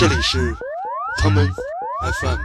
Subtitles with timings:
[0.00, 0.56] 这里是
[1.18, 2.38] 他们 FM。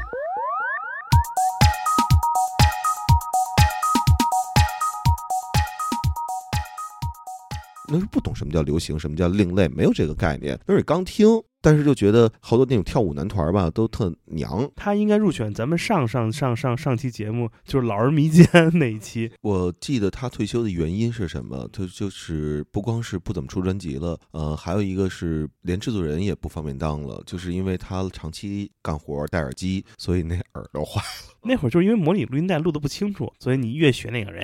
[7.88, 10.60] 那时候不懂什么叫流行，什么叫另类，没有这个概念。
[10.66, 11.26] 那是刚听，
[11.66, 14.70] 但是就觉得好多那种跳舞男团吧，都特娘。
[14.76, 18.46] 他应该入选咱们上上上上上期节目，就是《老人迷奸》
[18.78, 19.32] 那一期。
[19.42, 21.68] 我记得他退休的原因是什么？
[21.74, 31.34] 他就是不光是不怎么出专辑了，呃，还有一个是连制作人也不方便当了，就是因为他长期干活戴耳机，所以那耳朵坏了。
[31.48, 34.44] 那会儿就是因为模拟录音带录的不清楚，所以你越学那个，人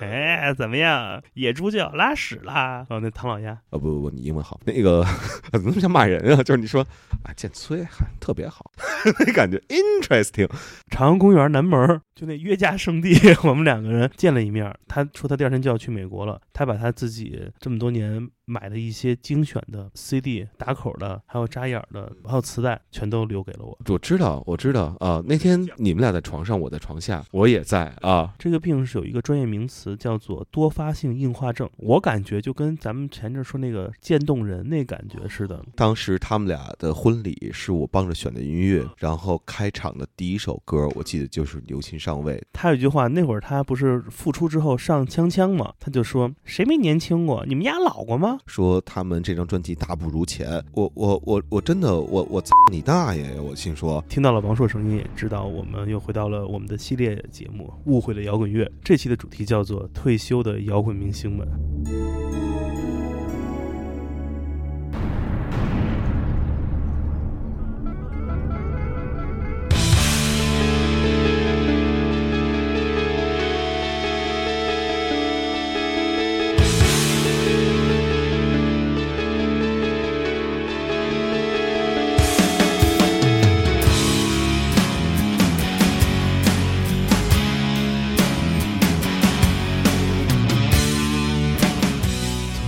[0.00, 1.20] 哎，怎么样？
[1.34, 2.86] 野猪就要拉屎啦！
[2.88, 5.04] 哦，那唐老鸭，啊不不不，你英文好，那个
[5.50, 6.42] 怎么那么像骂人人啊？
[6.42, 6.82] 就是你说
[7.24, 8.70] 啊，建崔还特别好，
[9.20, 10.50] 那感觉 interesting。
[10.90, 14.72] 朝阳公园南门就那约架圣地， 我们两个人见了一面。
[14.88, 23.76] 他说他第二天就要去美国了，他把他自己这么多年买的一些精选的 CD、打口的，还有扎眼儿的，还有磁带，全都留给了我。
[23.88, 25.20] 我知道，我知道啊。
[25.26, 28.32] 那天你们俩在床上，我在床下，我也在啊。
[28.38, 31.68] 这个病是有一个专业名词，叫做多发性硬化症。
[31.76, 35.64] 我感觉就跟咱们前阵说那个渐冻人那感觉似的。
[35.74, 42.36] 当时他们俩的婚礼是我帮着选的音乐，然后开场的第一首歌，我记得就是《牛琴上尉》。
[42.52, 47.44] 他有一句话，那会儿他不是复出之后上锵锵嘛，他就说：“谁没年轻过？
[47.46, 53.42] 你们家老过吗说他们这张专辑大不如前，我我我我真的我我操你大爷呀！
[53.42, 58.64] 我心说，？”听到了王朔声音，也知道我们又回到了我们的系列节目《误会了摇滚乐》。
[58.82, 61.46] 这期的主题叫做“退休的摇滚明星们”。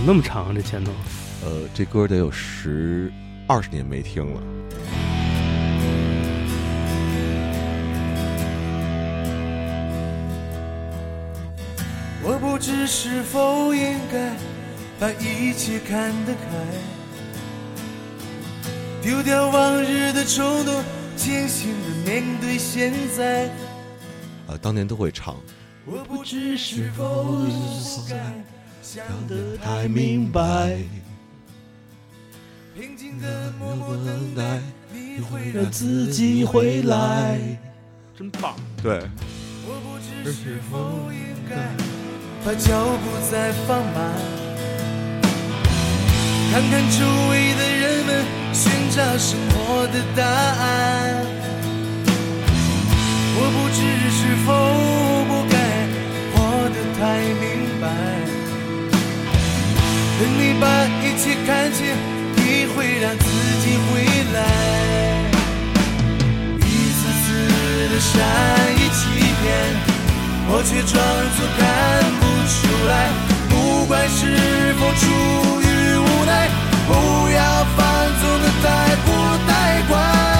[0.09, 0.51] 那么长啊？
[0.55, 0.91] 这前头
[1.45, 3.13] 呃，这歌得有十
[3.45, 4.41] 二十年没听了。
[12.23, 14.33] 我不知是否应该
[14.99, 16.41] 把一切看得开，
[19.03, 20.83] 丢掉往日的冲动，
[21.15, 23.47] 清醒的面对现在。
[24.47, 25.35] 呃，当年都会唱。
[25.85, 28.15] 我不知是否应该
[28.81, 30.77] 想得太明白，
[32.75, 37.37] 平静的默默等待，你会让让自己回来。
[38.17, 38.55] 真棒！
[38.81, 38.99] 对，
[39.65, 41.19] 我不知是否应
[41.49, 41.55] 该
[42.43, 43.97] 把脚步再放慢，
[46.51, 51.25] 看看周围的人们寻找生活的答案。
[53.41, 53.77] 我不知
[54.11, 54.47] 是否
[55.29, 55.55] 不该
[56.33, 56.99] 活得太
[57.39, 57.43] 明
[57.79, 57.83] 白，
[60.19, 60.67] 等你把
[61.01, 61.87] 一切看清，
[62.35, 63.23] 你会让自
[63.63, 64.03] 己回
[64.33, 64.37] 来。
[66.59, 67.25] 一次次
[67.87, 68.11] 的善
[68.75, 68.99] 意欺
[69.39, 69.47] 骗，
[70.49, 70.91] 我却装
[71.37, 71.63] 作看
[72.19, 72.21] 不
[72.51, 72.57] 出
[72.89, 72.91] 来。
[73.47, 73.53] 不
[73.85, 74.19] 管是
[74.73, 75.01] 否出
[75.61, 75.63] 于
[75.95, 76.49] 无奈，
[76.85, 76.91] 不
[77.31, 77.39] 要
[77.77, 77.79] 放
[78.19, 78.67] 纵的太
[79.05, 79.07] 过
[79.47, 79.49] 太
[79.87, 80.38] 快。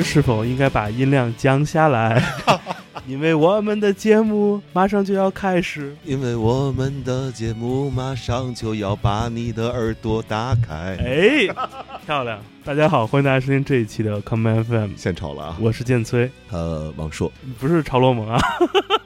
[0.00, 2.22] 知是否应该把音量降下来，
[3.06, 5.94] 因为我们的节目马上就要开始。
[6.04, 10.96] 因为我们的节目马上就要把你的耳朵打开。
[10.98, 11.54] 哎，
[12.06, 12.38] 漂亮！
[12.64, 15.56] 大家好，欢迎大家收听这一期的 Come FM，献丑了啊！
[15.60, 18.40] 我是建崔，呃，王硕，不是潮罗蒙啊。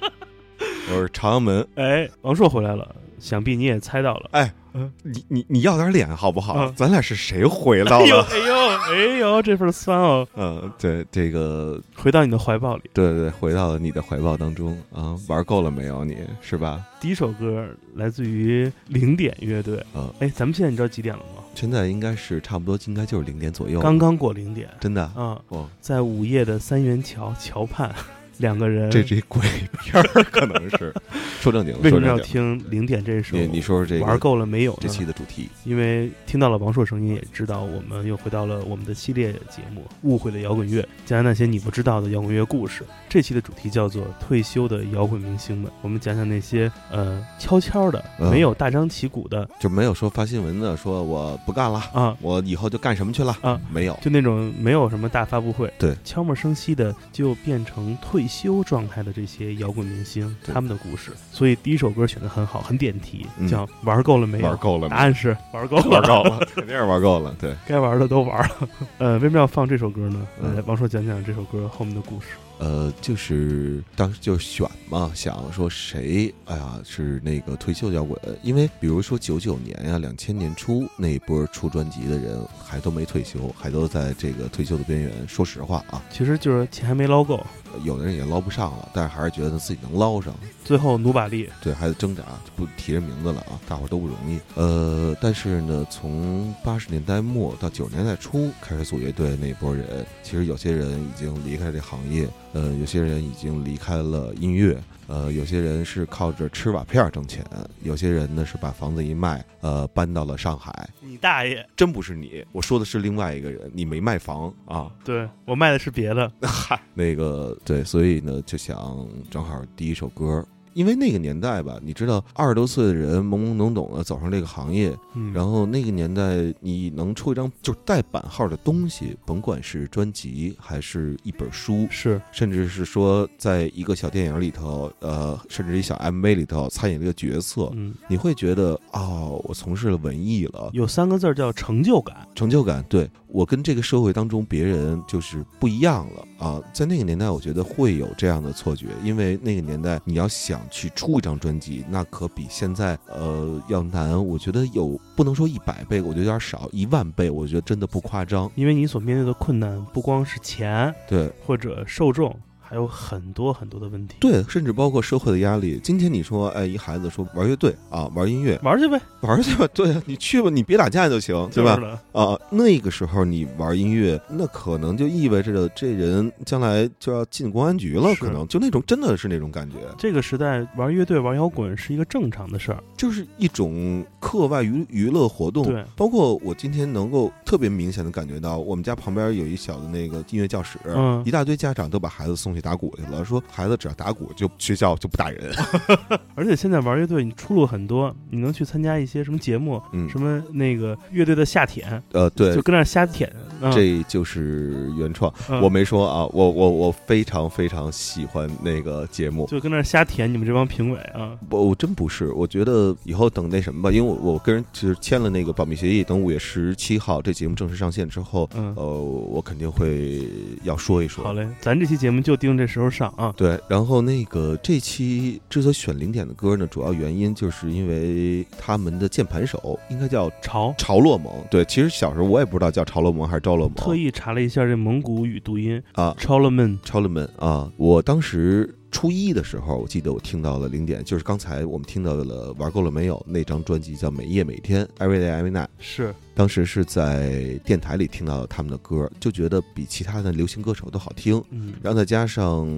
[0.91, 1.67] 我是朝阳门。
[1.75, 4.29] 哎，王硕回来了，想必你也猜到了。
[4.31, 6.55] 哎，嗯你你你要点脸好不好？
[6.59, 8.19] 嗯咱俩是谁回到哎呦？
[8.31, 8.55] 哎呦
[8.85, 12.82] 哎呦，这份酸哦，嗯，对，这个，回到你的怀抱里。
[12.93, 15.17] 对对对，回到了你的怀抱当中啊！
[15.29, 16.19] 玩够了没有你？
[16.43, 16.85] 是吧？
[17.00, 19.82] 第一首歌来自于零点乐队。
[19.94, 21.43] 嗯，哎，咱们现在你知道几点了吗？
[21.55, 23.81] 现在应该是差不多，应该就是零点左右。
[23.81, 24.69] 刚刚过零点。
[24.81, 27.94] 真的啊，哦，在午夜的三元桥桥畔，
[28.39, 29.41] 两个人这是一鬼
[29.83, 30.03] 片儿，
[30.33, 30.93] 可能是
[31.41, 32.19] 说正经，为什么要。
[32.25, 33.37] 听零点这首？
[33.37, 34.77] 你你说说这个玩够了没有？
[34.81, 35.47] 这期的主题？
[35.65, 42.83] 因为听到了王朔声音，也知道我们又回到了我们的系列节目《误会了摇滚乐》，讲讲那些你不知道的摇滚乐故事。
[43.11, 53.61] 这期的主题叫做“退休的摇滚明星们”，我们讲讲那些呃悄悄的、嗯没有大张旗鼓的就没有说发新闻的，说我不干了，啊，我以后就干什么去了啊？
[53.71, 61.12] 没有，就那种没有什么大发布会，对，悄无声息的就变成退休状态的这些摇滚明星他们的故事。
[61.32, 64.47] 所以第一首歌选的很好，很点题，嗯叫“玩够了没有”。
[64.49, 67.35] 玩够了答案是玩够了，玩够了，肯定是玩够了。
[67.41, 68.69] 对， 该玩的都玩了。
[68.99, 70.26] 呃，为什么要放这首歌呢？
[70.43, 72.26] 嗯来，王朔讲讲这首歌后面的故事。
[72.59, 85.11] 呃，就是当时就选嘛，想说谁，哎呀，是那个退休摇滚，因为比如说九九年呀、两千年初那一波出专辑的人，还都没退休，还都在这个退休的边缘。
[85.27, 87.44] 说实话啊，其实就是钱还没捞够，
[87.82, 90.35] 有的人也捞不上了，但是还是觉得自己能捞上。
[90.65, 91.49] 最后努把力。
[91.61, 94.38] 对，还得挣扎，就不提人名字了啊，大伙儿都不容易。
[94.55, 107.45] 呃，但是呢，从八十年代末到九十年代初开始组乐队那波人，其实有些人已经离开这行业，呃，有些人已经离开了音乐，呃，有些人是靠着吃瓦片儿挣钱，
[107.83, 110.89] 有些人呢是把房子一卖，呃，搬到了上海。
[111.01, 111.65] 你大爷！
[111.77, 114.91] 真不是你，我说的是另外一个人，你没卖房啊。
[115.05, 116.31] 对我卖的是别的。
[116.43, 142.17] 嗨，那个对，所以呢，就想正好第一首歌，因为那个年代吧，你知道，二十多岁的人懵懵懂懂的走上这个行业，嗯，然后那个年代你能出一张就是带版号的东西，甭管是专辑还是一本书，是甚至是说在一个小电影里头，呃，甚至一小 MV 里头参演这个角色，嗯，你会觉得哦，我从事了文艺了，有三个字叫成就感。
[142.35, 146.61] 成就感，对我跟这个社会当中别人就是不一样了啊！
[146.73, 154.25] 在那个年代，我觉得会有这样的错觉，因为那个年代你要想去出一张专辑，那可比现在呃要难。
[154.27, 158.51] 我觉得有不能说一百倍，我觉得有点少，一万倍，我觉得真的不夸张。
[158.55, 162.35] 因为你所面对的困难不光是钱对或者受众，
[162.67, 164.17] 还有很多很多的问题。
[164.19, 165.81] 对，甚至包括社会的压力。
[165.85, 171.79] 今天你说，哎，一孩子说玩乐队啊，玩音乐，玩去呗，玩去吧，对啊，你去吧，你别打架就行，对吧
[172.13, 182.83] 啊，那个时候你玩音乐，那可能就意味着这人将来就要进公安局了，可能就那种真的是那种感觉，这个时代玩乐队、玩摇滚是一个正常的事儿。
[182.97, 185.65] 就是一种课外娱娱乐活动。
[185.65, 195.53] 对，包括我今天能够特别明显的感觉到，我们家旁边有一小的那个音乐教室，嗯一大堆家长都把孩子送去打鼓去了，说孩子只要打鼓就学校就不打人。
[196.35, 203.31] 而且现在玩乐队，你出路很多，你能去参加一些什么节目，嗯，什么那个乐队的夏舔，呃，对就，跟那儿瞎舔。
[203.61, 205.33] 嗯、这就是原创。
[205.49, 209.47] 嗯我没说啊，我我我非常非常喜欢那个节目。
[209.47, 211.39] 就跟那儿瞎舔你们这帮评委啊。
[211.49, 220.29] 我我真不是，我觉得以后等那什么吧，因为我我跟人其实签了那个保密协议，等五月十七号这节目正式上线之后，嗯，呃，我肯定会
[220.65, 221.25] 要说一说。
[221.25, 223.32] 好嘞，咱这期节目就定这时候上啊。
[223.37, 231.32] 对，然后那个这期之所以选零点的歌呢，主要原因就是因为他们的键盘手应该叫潮潮洛蒙。
[231.50, 233.75] 对，其实小时候我也不知道叫潮洛蒙还是赵洛蒙。
[233.76, 237.70] 特意查了一下这蒙古语读音啊 c h o l o m a n 超人们啊！
[237.76, 245.67] 我当时初一的时候，我记得我听到了零点，就是刚才我们听到了玩够了没有那张专辑叫《每夜每天》（Every Day Every Night）。
[245.79, 251.43] 是当时是在电台里听到他们的歌，就觉得比其他的流行歌手都好听。
[251.50, 251.74] 嗯。
[251.82, 252.69] 然后再加上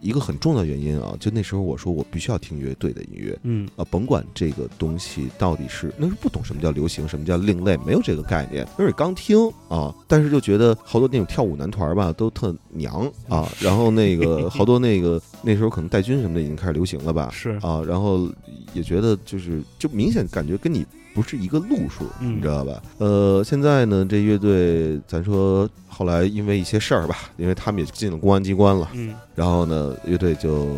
[0.00, 3.38] 一个很重要的原因啊，就那时候我说我必须要听乐队的音乐。
[3.42, 17.50] 嗯啊，甭管这个东西到底是那时候不懂什么叫流行，什么叫另类，没有这个概念，那是刚听啊，但是就觉得好多那种跳舞男团吧都特娘啊， 然后那个好多那个那时候可能戴军什么的已经开始流行了吧，是。
[17.62, 18.28] 啊，然后
[18.72, 22.82] 也觉得就是就明显感觉跟你不是一个路数，嗯你知道吧？
[22.98, 30.68] 呃，现在呢，这乐队咱说后来因为一些事儿吧，因为他们也进了公安机关了，嗯然后呢，乐队就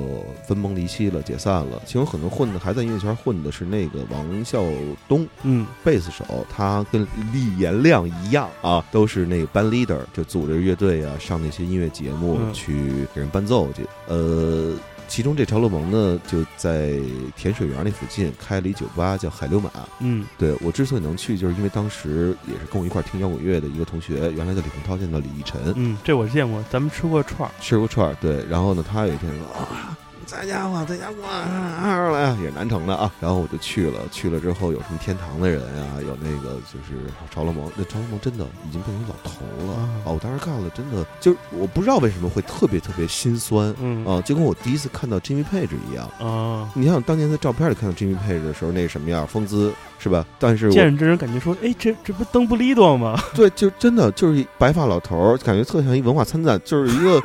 [0.47, 1.81] 分崩离析了，解散了。
[1.87, 4.63] 其中很多混的还在音乐圈混的是那个王孝
[5.09, 6.25] 东，嗯贝斯手，
[6.55, 13.87] 他跟李延亮一样啊，都是那个 band leader，就组织乐队啊，上那些音乐节目嗯去给人伴奏去。
[14.09, 14.73] 呃，
[15.09, 16.99] 其中这条勒蒙呢，就在
[17.37, 19.71] 甜水园那附近开了一酒吧，叫海流马。
[20.01, 27.53] 嗯对我之所以能去，就是因为当时也是跟我一块听摇滚乐的一个同学，原来叫李洪涛，现在叫李奕晨，嗯，这我见过，咱们吃过串儿。
[27.61, 28.17] 吃过串儿。
[28.21, 29.97] 对，然后呢，他有一天说啊。
[30.37, 33.11] 在家伙，在家伙，啊，也南城的啊。
[33.21, 37.01] 然后我就去了，去了之后有什么天堂的人啊，有那个就是
[37.33, 39.73] 潮乐盟，那潮乐盟真的已经变成老头了
[40.05, 40.13] 啊！
[40.13, 46.07] 我当时看了，真的就是我不知道为什么会特别特别心酸嗯啊，就跟我第一次看到 Jimmy Page 一样。
[46.19, 50.27] 啊，你想想当年在照片里看到 Jimmy Page 的时候，那什么样，风姿是吧？
[50.39, 53.19] 但是见着真人感觉说，哎，这这不是邓布利多吗？
[53.35, 57.23] 对，就真的就是白发老头，感觉特像一文化参赞，就是一个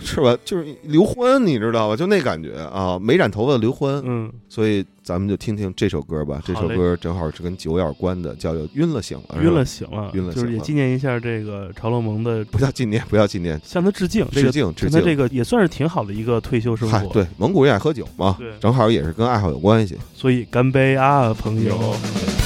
[0.00, 0.36] 是吧？
[0.44, 1.96] 就是刘欢，你知道吧？
[1.96, 4.02] 就那感觉啊，没染头发的刘欢。
[4.04, 6.40] 嗯，所以咱们就听听这首歌吧。
[6.44, 9.36] 这首歌正好是跟酒有关的，叫《晕了醒了》。
[9.42, 15.00] 晕了，醒了，晕了就是也纪念一下这个潮乐盟的，不要纪念，不要纪念，向他致敬，致敬致敬。
[15.00, 19.96] 他这个也算是挺好的一个退休生，活。，对，蒙古人爱喝酒嘛，正好也是跟爱好有关系。
[20.14, 21.76] 所以干杯啊，朋友！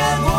[0.00, 0.29] algo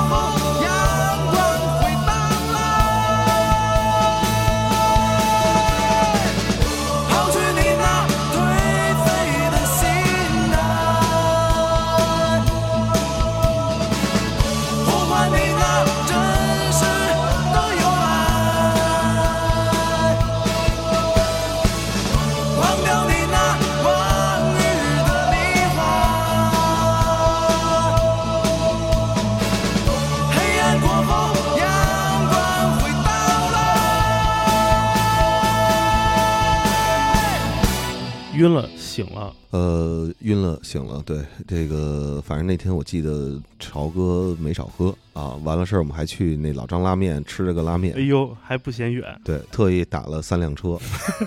[38.41, 39.31] 晕了，醒了。
[39.51, 41.03] 呃，晕了，醒了。
[41.05, 45.35] 对，这个反正那天我记得潮哥没少喝啊。
[45.43, 48.01] 完了事儿，我们还去那老张拉面吃了个拉面哎。
[48.01, 49.05] 呦，还不嫌远。
[49.23, 50.75] 对，特意打了三辆车。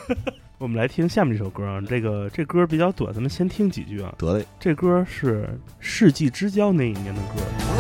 [0.59, 4.13] 我们来听下面这首歌啊，这个这歌比较短，咱们先听几句啊。
[4.19, 7.74] 得嘞，这歌是世纪之交那一年的歌。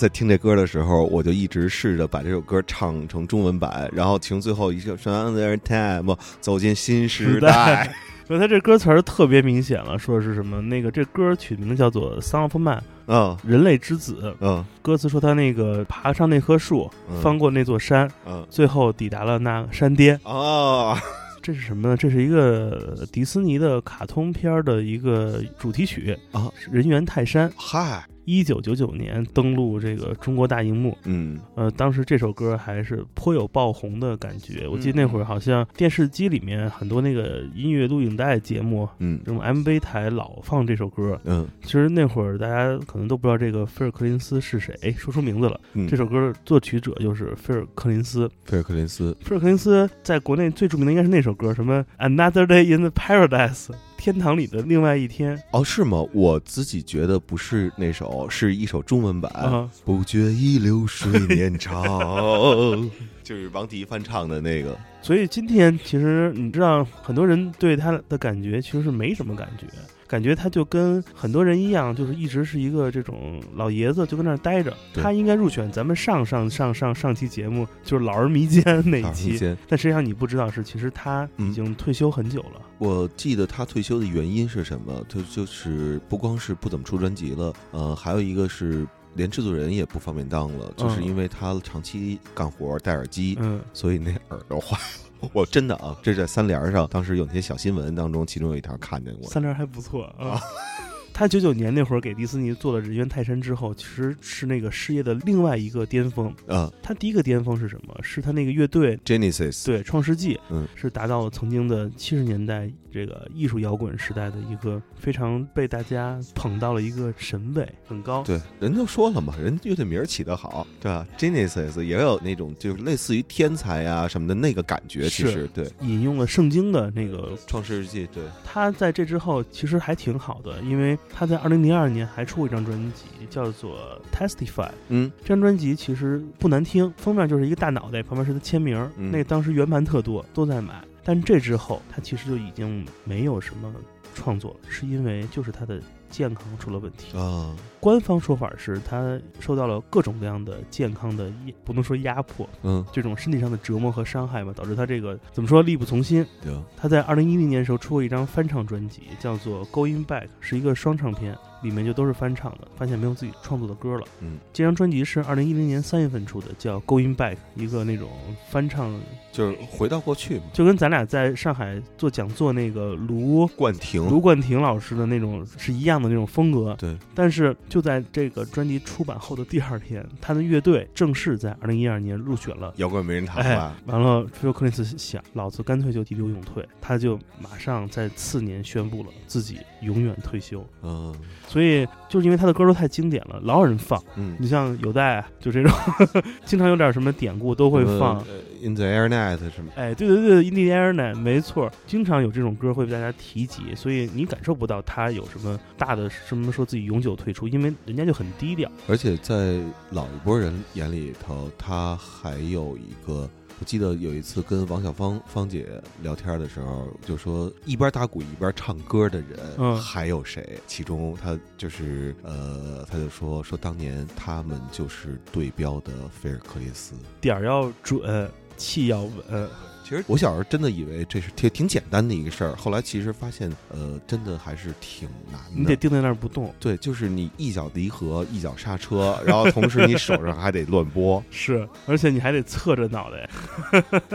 [0.00, 7.94] 在听这歌的时候，我就一直试着把这首歌唱成中文版，然后从最后一首 “Another Time” 走进新时代。
[8.26, 10.62] 所以他这歌词儿特别明显了，说的是什么？
[10.62, 14.34] 那个这歌曲名叫做《Son of Man》，嗯人类之子。
[14.40, 20.18] 嗯歌词说他那个爬上那棵树，嗯翻过那座山，嗯最后抵达了那山巅。
[20.24, 20.96] 哦，
[21.42, 21.94] 这是什么呢？
[21.94, 30.96] 这是一个迪斯尼的卡通片儿的一个主题曲啊，人猿泰山，嗨，一九九九年登陆这个中国大荧幕。
[31.04, 34.68] 嗯呃，当时这首歌还是颇有爆红的感觉。
[34.68, 41.20] 我记得嗯那会儿好像电视机里面很多那个音乐录影带节目，嗯这种 MV 台老放这首歌。
[41.24, 45.60] 嗯其实那会儿大家可能都不知道这个菲尔克林斯是谁，哎说出名字了。
[45.72, 48.30] 嗯，这首歌的作曲者就是菲尔克林斯。
[48.44, 53.68] 菲尔克林斯，菲尔克林斯在国内最著名的应该是那首歌，什么 Another Day in the Paradise，
[54.00, 56.02] 天堂里的另外一天哦，是吗？
[56.14, 59.30] 我自己觉得不是那首，是一首中文版。
[59.32, 59.70] 啊。
[59.84, 61.84] 不觉已流水年长，
[63.22, 64.76] 就是王迪翻唱的那个。
[65.02, 69.66] 所以今天其实你知道，很多人对他的感觉其实是没什么感觉，
[70.10, 74.76] 感觉他就跟很多人一样，就是一直是一个这种老爷子，就跟那儿待着。
[74.92, 79.38] 他应该入选咱们上上上上上期节目，就是老而弥坚那一期。
[79.38, 82.60] 间，但实际上你不知道是，其实他已经退休很久了。
[82.78, 85.00] 我记得他退休的原因是什么？
[85.08, 95.28] 他就是不光是不怎么出专辑了，呃，还有一个是连制作人也不方便当了，就是嗯因为他长期干活戴耳机，嗯，所以那耳朵坏了。
[95.34, 99.28] 我真的啊，这是在三联上，当时有那些小新闻当中，其中有一条看见过。
[99.28, 100.40] 三联还不错啊。
[101.20, 106.34] 他九九年那会儿给迪士尼做了《人猿泰山》之后，其实是那个事业的另外一个巅峰。
[106.48, 107.94] 啊他第一个巅峰是什么？
[108.02, 118.22] 是他那个乐队，Genesis，对，《创世纪》嗯是达到了曾经的七十年代这个艺术摇滚时代的一个非常被大家捧到了一个神位，很高。
[118.24, 134.68] 对，人都说了嘛，人乐队名儿起得好，对吧？Genesis 也有那种就是类似于天才啊什么的那个感觉，其是实对，引用了圣经的那个，创世纪对，他在这之后其实还挺好的，因为他在二零零二年还出过一张专辑，叫做《Testify》。
[134.88, 140.82] 嗯这张专辑其实不难听，封面就是一个大脑袋，旁边是他签名，嗯那个当时原盘特多，都在买。
[141.02, 143.72] 但这之后，他其实就已经没有什么
[144.14, 147.16] 创作了，是因为就是他的健康出了问题。
[147.16, 156.26] 啊，官方说法是他受到了各种各样的健康的压，不能说压迫，嗯，这种身体上的折磨和伤害吧，导致他这个怎么说力不从心。
[156.42, 162.68] 对，他在二零一零年的时候出过一张翻唱专辑，叫做《Going Back》，是一个双唱片，里面就都是翻唱的。
[162.76, 164.04] 发现没有自己创作的歌了。
[164.20, 168.08] 嗯，这张专辑是二零一零年三月份出的，叫《Going Back》，一个那种
[168.48, 168.98] 翻唱，
[169.32, 170.44] 就是回到过去嘛。
[170.52, 176.74] 就跟咱俩在上海做讲座那个卢冠廷，卢冠廷老师的那种是一样的那种风格。
[176.78, 182.72] 对，但是就在这个专辑出版后的第二天，他的乐队正式在二零一二年入选了。
[182.76, 190.64] 摇滚名人堂哎吧？，完了，菲尔·克林斯想，老子干脆就急流勇退，他就马上在次年宣布了自己永远退休。
[190.82, 191.14] 嗯
[191.50, 194.00] 所以就是因为他的歌都太经典了，老有人放。
[194.14, 195.72] 嗯，你像有代啊，就这种，
[196.46, 198.18] 经常有点什么典故都会放。
[198.18, 198.24] 呃
[198.62, 199.72] In the Air Night 什么？
[199.74, 208.70] 哎，对对对，In the air net，，没错，经常有这种歌会被大家提及，所以你感受不到他有什么大的什么说自己永久退出，因为人家就很低调。
[208.86, 209.58] 而且在
[209.92, 213.28] 老一波人眼里头，他还有一个。
[213.60, 215.68] 我记得有一次跟王小芳芳姐
[216.02, 220.58] 聊天的时候，就说一边打鼓一边唱歌的人，嗯还有谁？
[220.66, 226.94] 其中他就是呃，他就说说当年他们就是对标的菲尔·克里斯。
[227.20, 229.48] 点儿要准，气要稳。
[229.90, 235.50] 其实我小时候真的以为这是挺挺简单的一个事儿，后来其实发现，呃，真的还是挺难的。
[235.52, 236.54] 你得定在那儿不动。
[236.60, 243.28] 对，就是你一脚离合，一脚刹车，然后同时你手上还得乱拨， 是，而且你还得侧着脑袋，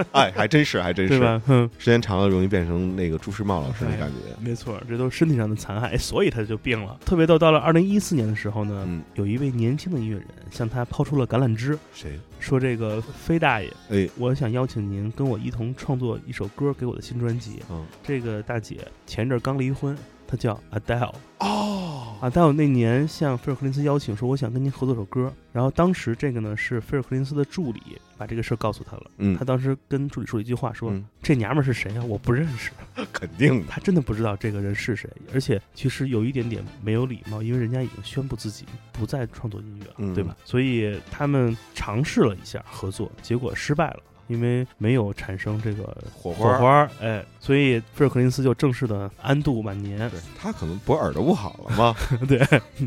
[0.14, 1.16] 哎，还真是，还真是。
[1.16, 1.42] 对吧？
[1.46, 4.16] 哼，时间长了容易变成那个朱时茂老师的感觉。
[4.40, 6.98] 没错，这都是身体上的残害，哎所以他就病了。
[7.04, 12.18] 特别到到了二零一四年的时候呢，嗯，有一位年轻的音乐人向他抛出了橄榄枝，谁？
[12.38, 17.62] 说这个飞大爷，哎，我想邀请您跟我一同创作一首歌给我的新专辑。
[17.72, 19.98] 嗯，这个大姐前阵刚离婚，
[20.28, 21.14] 她叫 Adele。
[21.40, 25.32] 哦，Adele 那年向菲尔·克林斯邀请说，我想跟您合作首歌。
[25.52, 27.82] 然后当时这个呢是菲尔·克林斯的助理
[28.18, 29.12] 把这个事儿告诉他了。
[29.18, 32.04] 嗯他当时跟助理说了一句话，说、嗯这娘们儿是谁啊？
[32.04, 32.72] 我不认识。
[33.12, 33.68] 肯定的。
[33.70, 40.36] 他真的不知道这个人是谁，而且其实有一点点没有礼貌，因为人家已经宣布自己不再创作音乐了，嗯对吧？
[40.46, 44.00] 所以他们尝试了一下合作，结果失败了。
[44.28, 50.10] 因为没有产生这个火花火花，哎，所以菲尔·克林斯就正式的安度晚年。
[50.10, 51.96] 对他可能不是耳朵不好了吗？
[52.28, 52.40] 对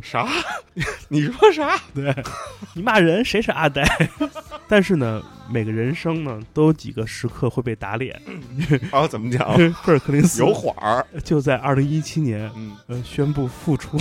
[0.03, 0.27] 啥？
[1.09, 1.77] 你说啥？
[1.95, 2.15] 对，
[2.75, 3.83] 你骂人谁是阿呆？
[4.69, 8.21] 但是呢，每个人生呢都有几个时刻会被打脸。
[8.91, 9.55] 啊，怎么讲？
[9.57, 11.07] 菲尔·克林斯有缓儿。
[11.25, 13.99] 就在二零一七年，嗯，呃，宣布复出。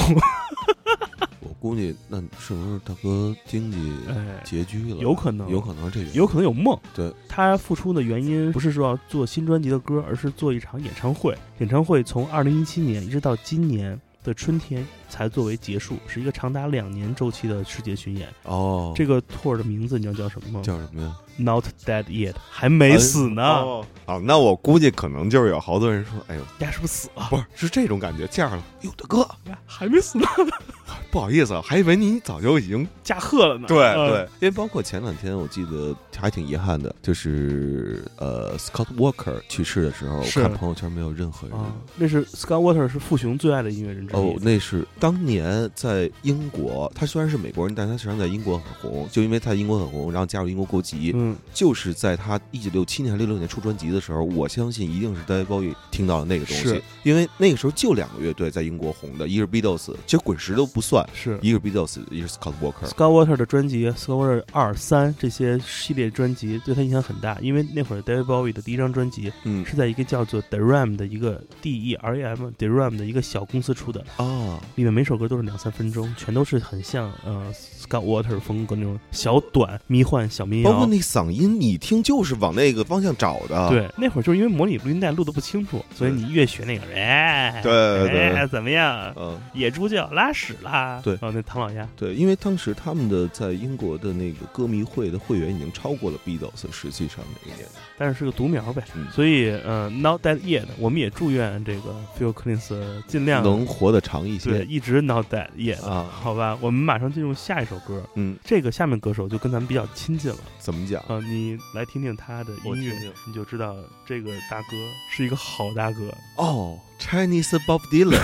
[1.59, 4.97] 我估计那是不是大哥经济哎，拮据了？
[4.97, 6.77] 有可能有可能这个有可能有梦。
[6.93, 11.35] 对，他复出的原因不是说要做新专辑的歌，而是做一场演唱会。
[11.59, 18.29] 演唱会从二零一七年一直到今年的春天才作为结束，是一个长达两年周期的世界巡演。
[18.43, 21.15] 哦，这个 tour 的名字你知道叫什么吗叫什么呀？
[21.37, 23.43] ？Not Dead Yet，还没死呢。
[23.43, 27.27] 哦，啊，那我估计可能就是有好多人说，哎呦，呀，是不是死了？
[27.29, 29.19] 不是，是这种感觉，这样了，哟，大哥，
[29.49, 30.25] 呀，还没死呢，
[31.11, 33.67] 不好意思啊，还以为你早就已经驾鹤了呢。
[33.67, 41.57] 对嗯对，因为包括前两天我记得还挺遗憾的，就是呃，Scott Walker 去世的时候，我看朋友圈没有任何人。
[41.57, 44.17] 啊，那是 Scott Walker 是傅雄最爱的音乐人之一。
[44.17, 51.11] 哦，那是当年在英国，他虽然是美国人，但他实际上在英国很红，就因为他在英国很红，然后加入英国国籍。
[51.15, 56.63] 嗯，就是在他一九六七年、六六年出专辑的时候，我相信一定是 David Bowie 听到的那个东西。
[56.63, 61.37] 是，因为那个时候就两个乐队在英国红的，一个是 Beatles，其实滚石都不算，是。
[61.41, 62.87] 一个是 Beatles，一个是 Scott Walker。
[62.87, 69.65] Scott Water 的专辑，Scott Water 二三这些系列专辑对他影响很大，因为那会儿 David Bowie 的第一张专辑嗯。
[69.65, 80.71] 是在一个叫做 The Ram 的一个 D E R A M The Ram 的一个小公司出的，啊，里面每首歌都是两三分钟，全都是很像呃 Scott Water 风格那种小短迷幻小民谣。
[80.71, 89.11] 包括那嗓音，你一听就是往那个方向找的。，对，那会儿就是因为模拟录音带录的不清楚，所以你越学那个，哎，对对对哎，怎么样？
[89.15, 91.01] 嗯，野猪就要拉屎啦！
[91.03, 97.67] 对哦，那唐老鸭，对，因为当时他们的在英国的那个歌迷会的会员已经超过了 Beatles，实际上那一年。
[97.97, 98.83] 但是是个独苗呗。
[98.93, 102.75] 嗯所以，呃，Not Dead Yet，我们也祝愿这个 Phil Collins
[103.07, 105.83] 尽量能活得长一些对一直 Not Dead Yet。
[105.83, 106.05] 啊。
[106.11, 108.03] 好吧，我们马上进入下一首歌。
[108.13, 111.01] 嗯，这个下面歌手就跟咱们比较亲近了怎么讲？
[111.07, 113.73] 啊、你来听听他的音乐听听，你就知道
[114.05, 114.67] 这个大哥
[115.09, 116.13] 是一个好大哥。
[116.35, 118.19] 哦，Chinese Bob Dylan。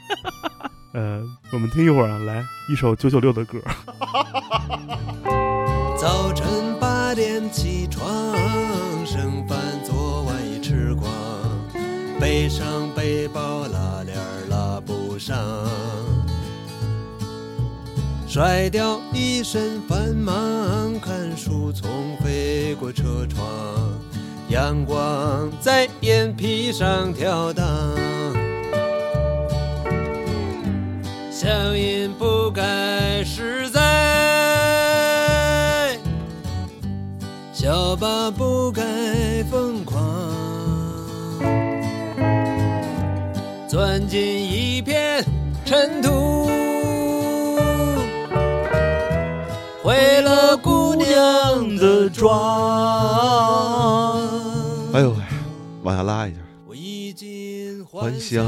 [0.94, 3.60] 呃，我们听一会儿啊，来一首九九六的歌。
[6.00, 8.08] 早晨八点起床，
[9.04, 11.06] 剩饭昨晚已吃光，
[12.18, 15.36] 背上背包拉链儿拉不上，
[18.38, 20.32] 甩掉一身繁忙，
[21.00, 23.44] 看书从飞过车窗，
[24.48, 27.66] 阳光在眼皮上跳荡。
[31.32, 33.80] 乡音不该实在，
[37.52, 38.84] 小吧不该
[39.50, 40.00] 疯狂，
[43.68, 45.24] 钻进一片
[45.64, 46.47] 尘土，
[51.78, 52.28] 娘的妆。
[54.92, 55.16] 哎呦喂，
[55.82, 58.44] 往下拉一下，我已经还乡。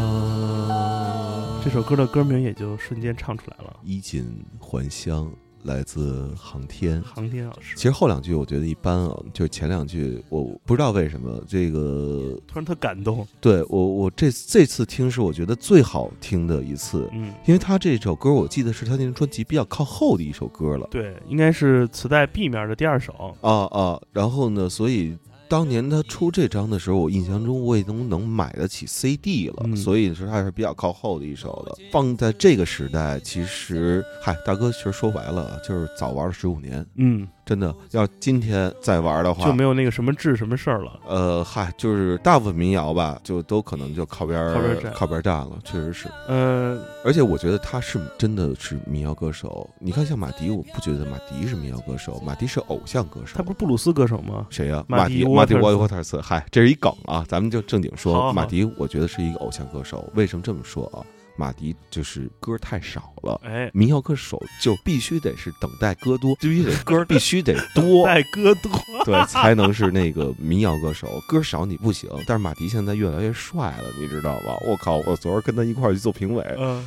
[1.62, 5.30] 这首歌的歌名也就瞬间唱出来了，衣锦还乡，
[5.64, 7.02] 来自航天。
[7.02, 7.76] 航天老师。
[7.76, 20.86] 其实后两句我觉得一般啊，就是前两句我不知道为什么这个突然特感动，对我我这这次听是我觉得最好听的一次，嗯，因为他这首歌我记得是他那张专辑比较靠后的一首歌了。
[20.90, 25.16] 对，应该是磁带 B 面的第二首，啊啊，然后呢，所以
[25.50, 31.76] 当年他出这张的时候，我印象中我已经能买得起 CD 了，嗯所以说他是比较靠后的一首了。
[31.90, 41.00] 放在这个时代，其实嗨，大哥，其实说白了就是早玩了十五年，嗯，真的要今天再玩的话，就没有那个什么治什么事儿了。
[41.08, 46.08] 呃，嗨，就是大部分民谣吧，就都可能就靠边儿靠边站靠边站了，确实是。
[46.28, 49.68] 嗯，而且我觉得他是真的是民谣歌手。
[49.80, 53.36] 你看，像马迪，我不觉得马迪是民谣歌手，马迪是偶像歌手。
[53.36, 54.46] 他不是布鲁斯歌手吗？
[54.48, 58.14] 谁呀、马迪马迪马迪沃沃特斯嗨，这是一梗啊，咱们就正经说。
[58.14, 60.08] 好好好马迪，我觉得是一个偶像歌手。
[60.14, 61.02] 为什么这么说啊？
[61.40, 63.40] 马迪就是歌太少了。
[63.42, 68.70] 哎，民谣歌手就必须得是等待歌多，必须得歌必须得多，待歌多，
[69.06, 71.08] 对，才能是那个民谣歌手。
[71.26, 74.58] 歌少你不行，但是马迪现在越来越帅了，你知道吧？
[74.66, 76.84] 我靠，我昨儿跟他一块儿去做评委，嗯，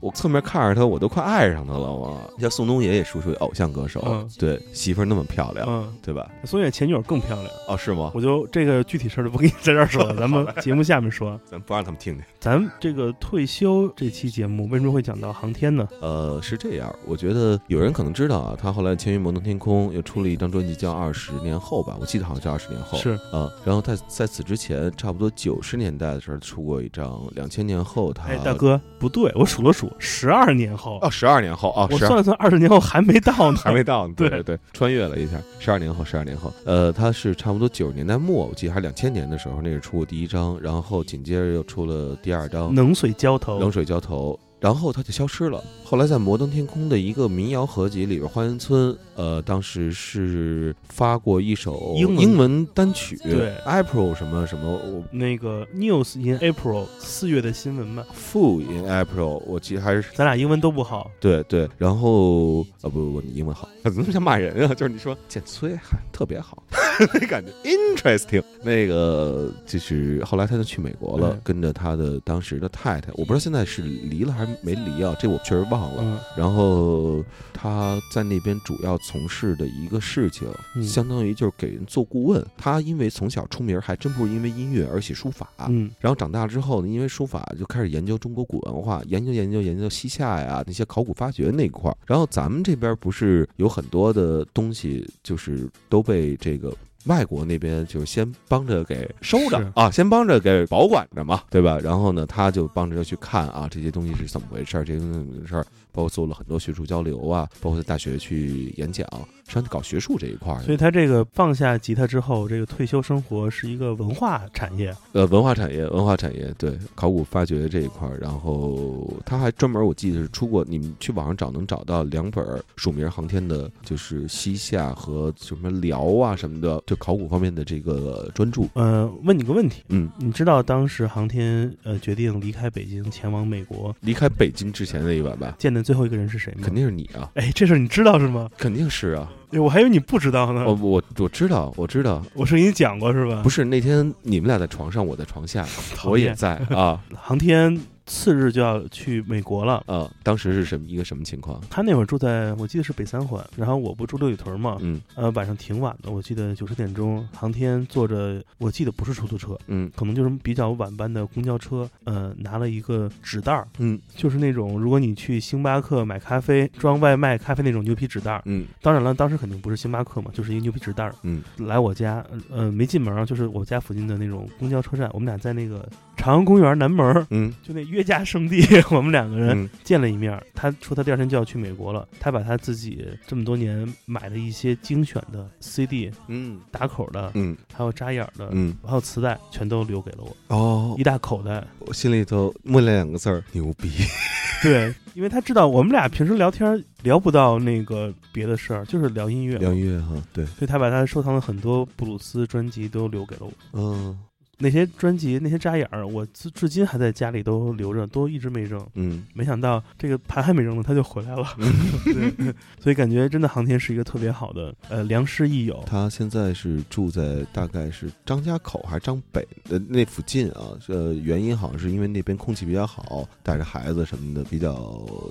[0.00, 1.92] 我侧面看着他，我都快爱上他了。
[1.92, 6.30] 我像宋冬野也属属于偶像歌手，嗯对，媳妇儿那么漂亮，嗯，对吧？
[6.44, 7.48] 松野前女友更漂亮。
[7.66, 8.12] 哦，是吗？
[8.14, 11.38] 我就这个具体事儿就不跟你在这儿说了， 咱们节目下面说。
[11.44, 12.22] 咱不让他们听听。
[12.38, 15.88] 咱这个退休这期节目为什么会讲到航天呢？
[16.00, 22.98] 呃，是这样，我觉得有人可能知道啊，他后来签约摩登天空，又出了一张专辑叫《二十年后》吧，我记得好像叫《二十年后》。
[23.02, 45.62] 是，啊，然后在在此之前，差不多九十年代的时候出过一张，两千年后他哎，大哥不对，我数了数，十二年后，哦，十二年后哦，我算了算，二十年后还没到呢， 还没到呢，对对对对，穿越了一下，十二年后，十二年后，呃，他是差不多九十年代末，我记得还是两千年的时候，那是出过第一章，然后紧接着又出了第二章，冷水浇头，冷水浇头，然后他就消失了。
[45.90, 64.74] 后来在摩登天空的一个民谣合集里边，花园村，呃，当时是发过一首英文英文单曲，对，April 什么什么，我那个 News in April 四月的新闻嘛，Fool in April，我记得还是咱俩英文都不好，对对，然后啊不不不，你英文好， 怎么那么像骂人啊？
[64.74, 66.62] 就是你说简崔还特别好，
[67.14, 68.42] 那感觉 interesting。
[68.62, 76.02] 那个就是后来他就去美国了，嗯跟着他的当时的太太，我不知道现在是离了还是没离啊，这我确实忘了。
[76.02, 82.44] 嗯然后他在那边主要从事的一个事情，嗯相当于就是给人做顾问。
[82.56, 85.48] 他因为从小出名，还真不是因为音乐而写书法。
[85.68, 91.96] 嗯然后长大之后呢，因为书法就开始研究中国古文化，研究研究研究西夏呀那些考古发掘那一块儿。
[92.06, 96.72] 然后咱们这边不是有很多的东西，就是都被这个。
[97.08, 101.78] 外国那边就先帮着给收着啊，先帮着给保管着嘛，对吧？
[101.82, 109.06] 然后呢，他就帮着去看啊，这些东西是怎么回事儿，这些东西怎么回事儿，包括做了很多学术交流啊，包括在大学去演讲，
[109.46, 110.60] 实际上就搞学术这一块儿。
[110.60, 122.44] 所以他这个放下吉他之后，这个退休生活是一个文化产业，呃，文化产业，文化产业，对考古发掘这一块儿，然后他还专门我记得是出过，你们去网上找能找到两本
[122.76, 128.62] 署名航天的，就是西夏和什么辽啊什么的，就考古方面的这个专著。
[128.74, 136.60] 呃，问你个问题，嗯，你知道当时航天呃决定离开北京前往美国离开北京之前那一晚吧，见的最后一个人是谁吗？
[136.64, 136.74] 肯。
[136.74, 138.48] 定是你啊，哎，这事儿你知道是吗？
[138.56, 140.64] 肯定是啊，哎我还以为你不知道呢。
[140.66, 143.40] 我我我知道，我知道，我是给你讲过是吧？
[143.42, 145.66] 不是那天你们俩在床上，我在床下，
[146.04, 149.82] 我也在啊， 航天次日就要去美国了。
[149.86, 151.60] 啊，当时是什么一个什么情况？
[151.70, 168.42] 他那会儿住在我记得是北三环，然后我不住六里屯嘛，嗯呃，晚上挺晚的，我记得九十点钟，航天坐着，我记得不是出租车，嗯可能就是比较晚班的公交车，呃，拿了一个纸袋儿，嗯就是那种如果你去星巴克买咖啡装外卖咖啡那种牛皮纸袋儿。
[168.46, 171.14] 嗯当然了，当时肯定不是星巴克嘛，就是一个牛皮纸袋儿。
[171.22, 175.86] 嗯来我家，呃呃，没进门儿，就是我家附近的那种公交车站，我们俩在那个
[176.18, 177.50] 朝阳公园南门，嗯。
[177.62, 179.70] 就那约架圣地， 我们两个人嗯。
[179.82, 180.42] 见了一面儿。
[180.54, 186.60] 他说他第二天就要去美国了，他把他自己这么多年买的一些精选的 CD、嗯。
[186.70, 187.56] 打口的，嗯。
[187.72, 190.94] 还有扎眼的，嗯，还有磁带，全都留给了我，哦。
[190.98, 191.64] 一，大口袋。
[191.78, 193.88] 我心里头默念两个字儿：牛逼。
[194.60, 203.52] 对，因为他知道我们俩平时聊天聊不到那个别的事儿，就是聊音乐，聊音乐哈，对，所以他把他收藏的很多布鲁斯专辑都留给了我。
[203.74, 204.18] 嗯
[204.58, 208.84] 那些专辑那些扎眼儿，我至至今还在家里都留着，都一直没扔。
[208.94, 211.46] 嗯没想到这个盘还没扔呢，他就回来了。
[211.58, 211.72] 嗯
[212.04, 215.82] 对，所以感觉真的航天是一个特别好的呃良师益友。
[215.86, 220.74] 他现在是住在大概是张家口还是张北的那附近啊？
[220.88, 224.74] 呃，原因好像是因为那边空气比较好，带着孩子什么的，比较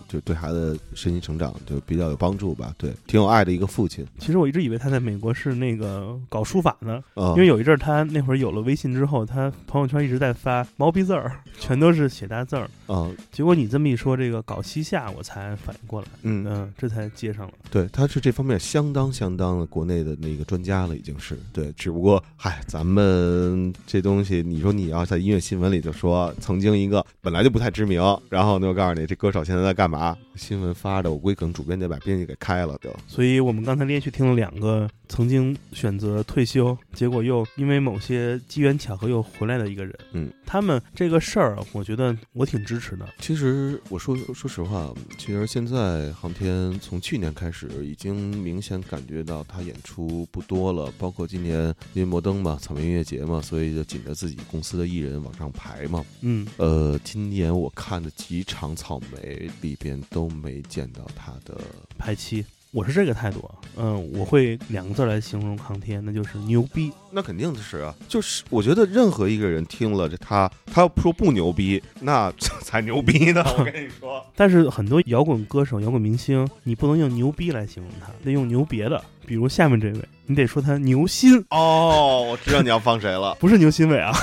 [0.08, 2.74] 就对孩子身心成长就比较有帮助吧。
[2.78, 7.32] 对，挺有爱的一个父亲其实我一直以为他在美国是那个搞书法呢，啊。
[7.32, 12.69] 因为有一阵儿他那会儿有了微信之后，他朋友圈一直在发毛笔字儿，全都是写大字儿。
[12.88, 17.53] 啊，结果你这么一说，这个搞西夏，我才反应过来，嗯，嗯，这才接上了。
[17.69, 21.71] 对，他是这方面相当相当的国内的那个专家了，已经是对。
[21.73, 30.17] 只不过，嗨，咱们这东西，你说你要在音乐新闻里就说曾经一个本来就不太知名，然后呢，我告诉你这歌手现在在干嘛？
[30.36, 32.95] 新闻发的，我估计可能主编得把编辑给开了就。
[33.08, 39.93] 所以我们刚才连续听了两个曾经选择退休，结果又因为某些机缘巧合又回来的一个人。
[40.12, 43.08] 嗯，他们这个事儿，我觉得我挺支持的。
[43.20, 56.06] 其实我说说实话，其实现在航天从去年开始，已经明显感觉到他演出不多了，包括今年因为摩登嘛，草莓音乐节嘛，所以就紧着自己公司的艺人往上排嘛。
[56.22, 61.60] 嗯，呃，今年我看的几场草莓里边都没见到他的，
[61.98, 63.56] 排期，我是这个态度啊。
[63.78, 66.91] 嗯，我会两个字来形容航天，那就是牛逼。
[67.12, 73.43] 那肯定是啊，就是我觉得任何一个人听了这他，他要说不牛逼，那 才牛逼呢。
[73.58, 79.02] 我跟你说， 但是很多摇滚歌手、摇滚明星，你不能用牛逼来形容他，得用牛别的。
[79.26, 83.36] 比如下面这位，你得说他牛心，哦，我知道你要放谁了。
[83.41, 84.13] 不是牛心伟啊。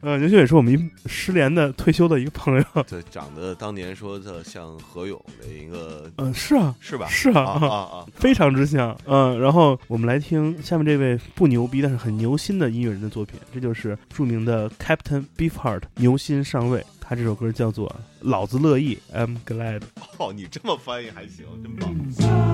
[0.00, 2.64] 呃，牛心伟是我们一失联的退休的一个朋友。
[2.88, 7.06] 对，长得当年说的像何勇的一个，嗯、是啊，是吧？
[7.06, 8.06] 是啊，啊啊啊！
[8.14, 8.96] 非常之像。
[9.04, 16.84] 嗯、然后我们来听下面这位不牛逼但是很牛心的音乐人的作品，这就是著名的 Captain Beefheart 牛心上尉。
[17.00, 17.88] 他这首歌叫做
[18.20, 19.82] 《老子乐意》，I'm glad。
[20.18, 22.51] 哦，你这么翻译还行，真棒。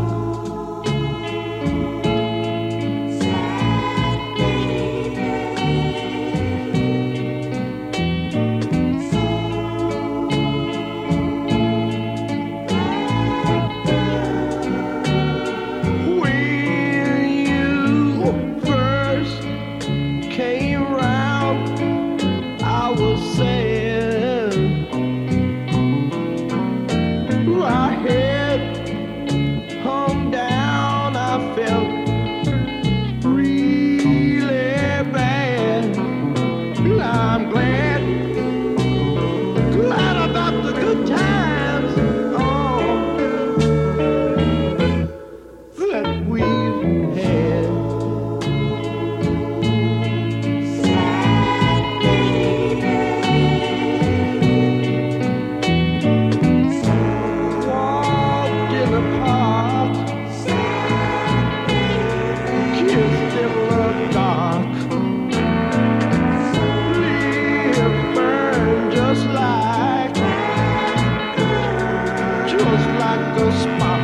[73.37, 73.98] goes by.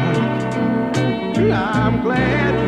[1.52, 2.63] I'm glad.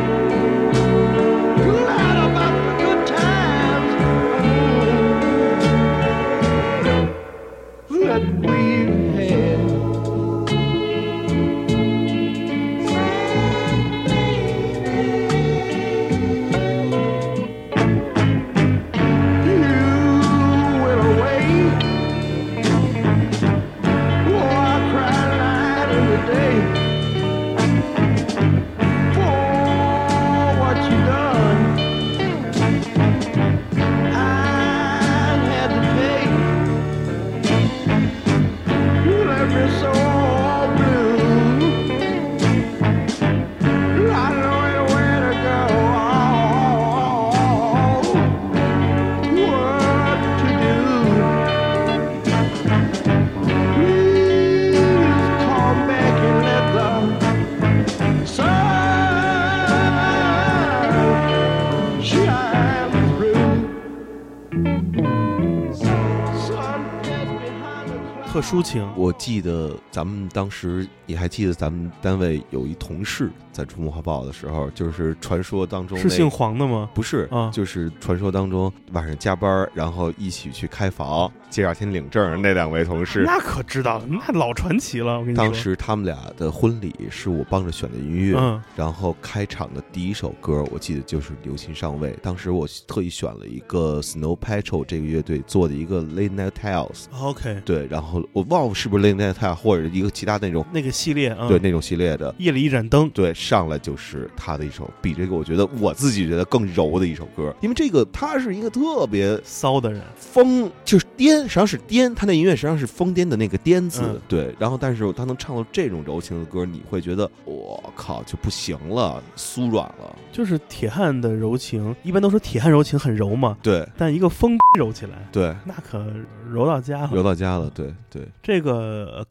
[68.46, 68.88] 抒情。
[68.94, 76.90] 我记得咱们当时，你还记得咱们单位有一同事在出木画报的时候，就是传说当中是姓黄的吗？
[76.92, 83.22] 不是啊就是传说当中晚上加班，然后一起去开房，第二天领证那两位同事。
[83.24, 85.18] 那可知道，那老传奇了。
[85.18, 92.10] 我跟你说，当时他们俩的婚礼是我帮着选的音乐，嗯然后开场的第一首歌，我记得就是《流行上位》。
[92.20, 102.34] 当时我特意选了一个 Snow Patrol 这个乐队做的一个 Late Night Tales，，OK，对，然后我忘了是不是 Late Night Tales 或者一个其他那种，那个系列啊，对，那种系列的。
[102.38, 114.54] 夜里一盏灯，对，上来就是他的一首比这个我觉得我自己觉得更柔的一首歌，因为这个他是一个特别骚的人，疯，就是癫，实际上是癫，他那音乐实际上是疯癫的那个癫字，嗯对。
[114.58, 120.16] 然后，但是他能唱到这种柔情的歌，你会觉得我靠就不行了，酥软了。
[120.32, 126.04] 就是铁汉的柔情，一般都说铁汉柔情很柔嘛，对但一个疯柔起来，对，那可
[126.50, 127.10] 柔到家了。
[127.12, 128.22] 柔到家了，对对。
[128.42, 129.24] 这个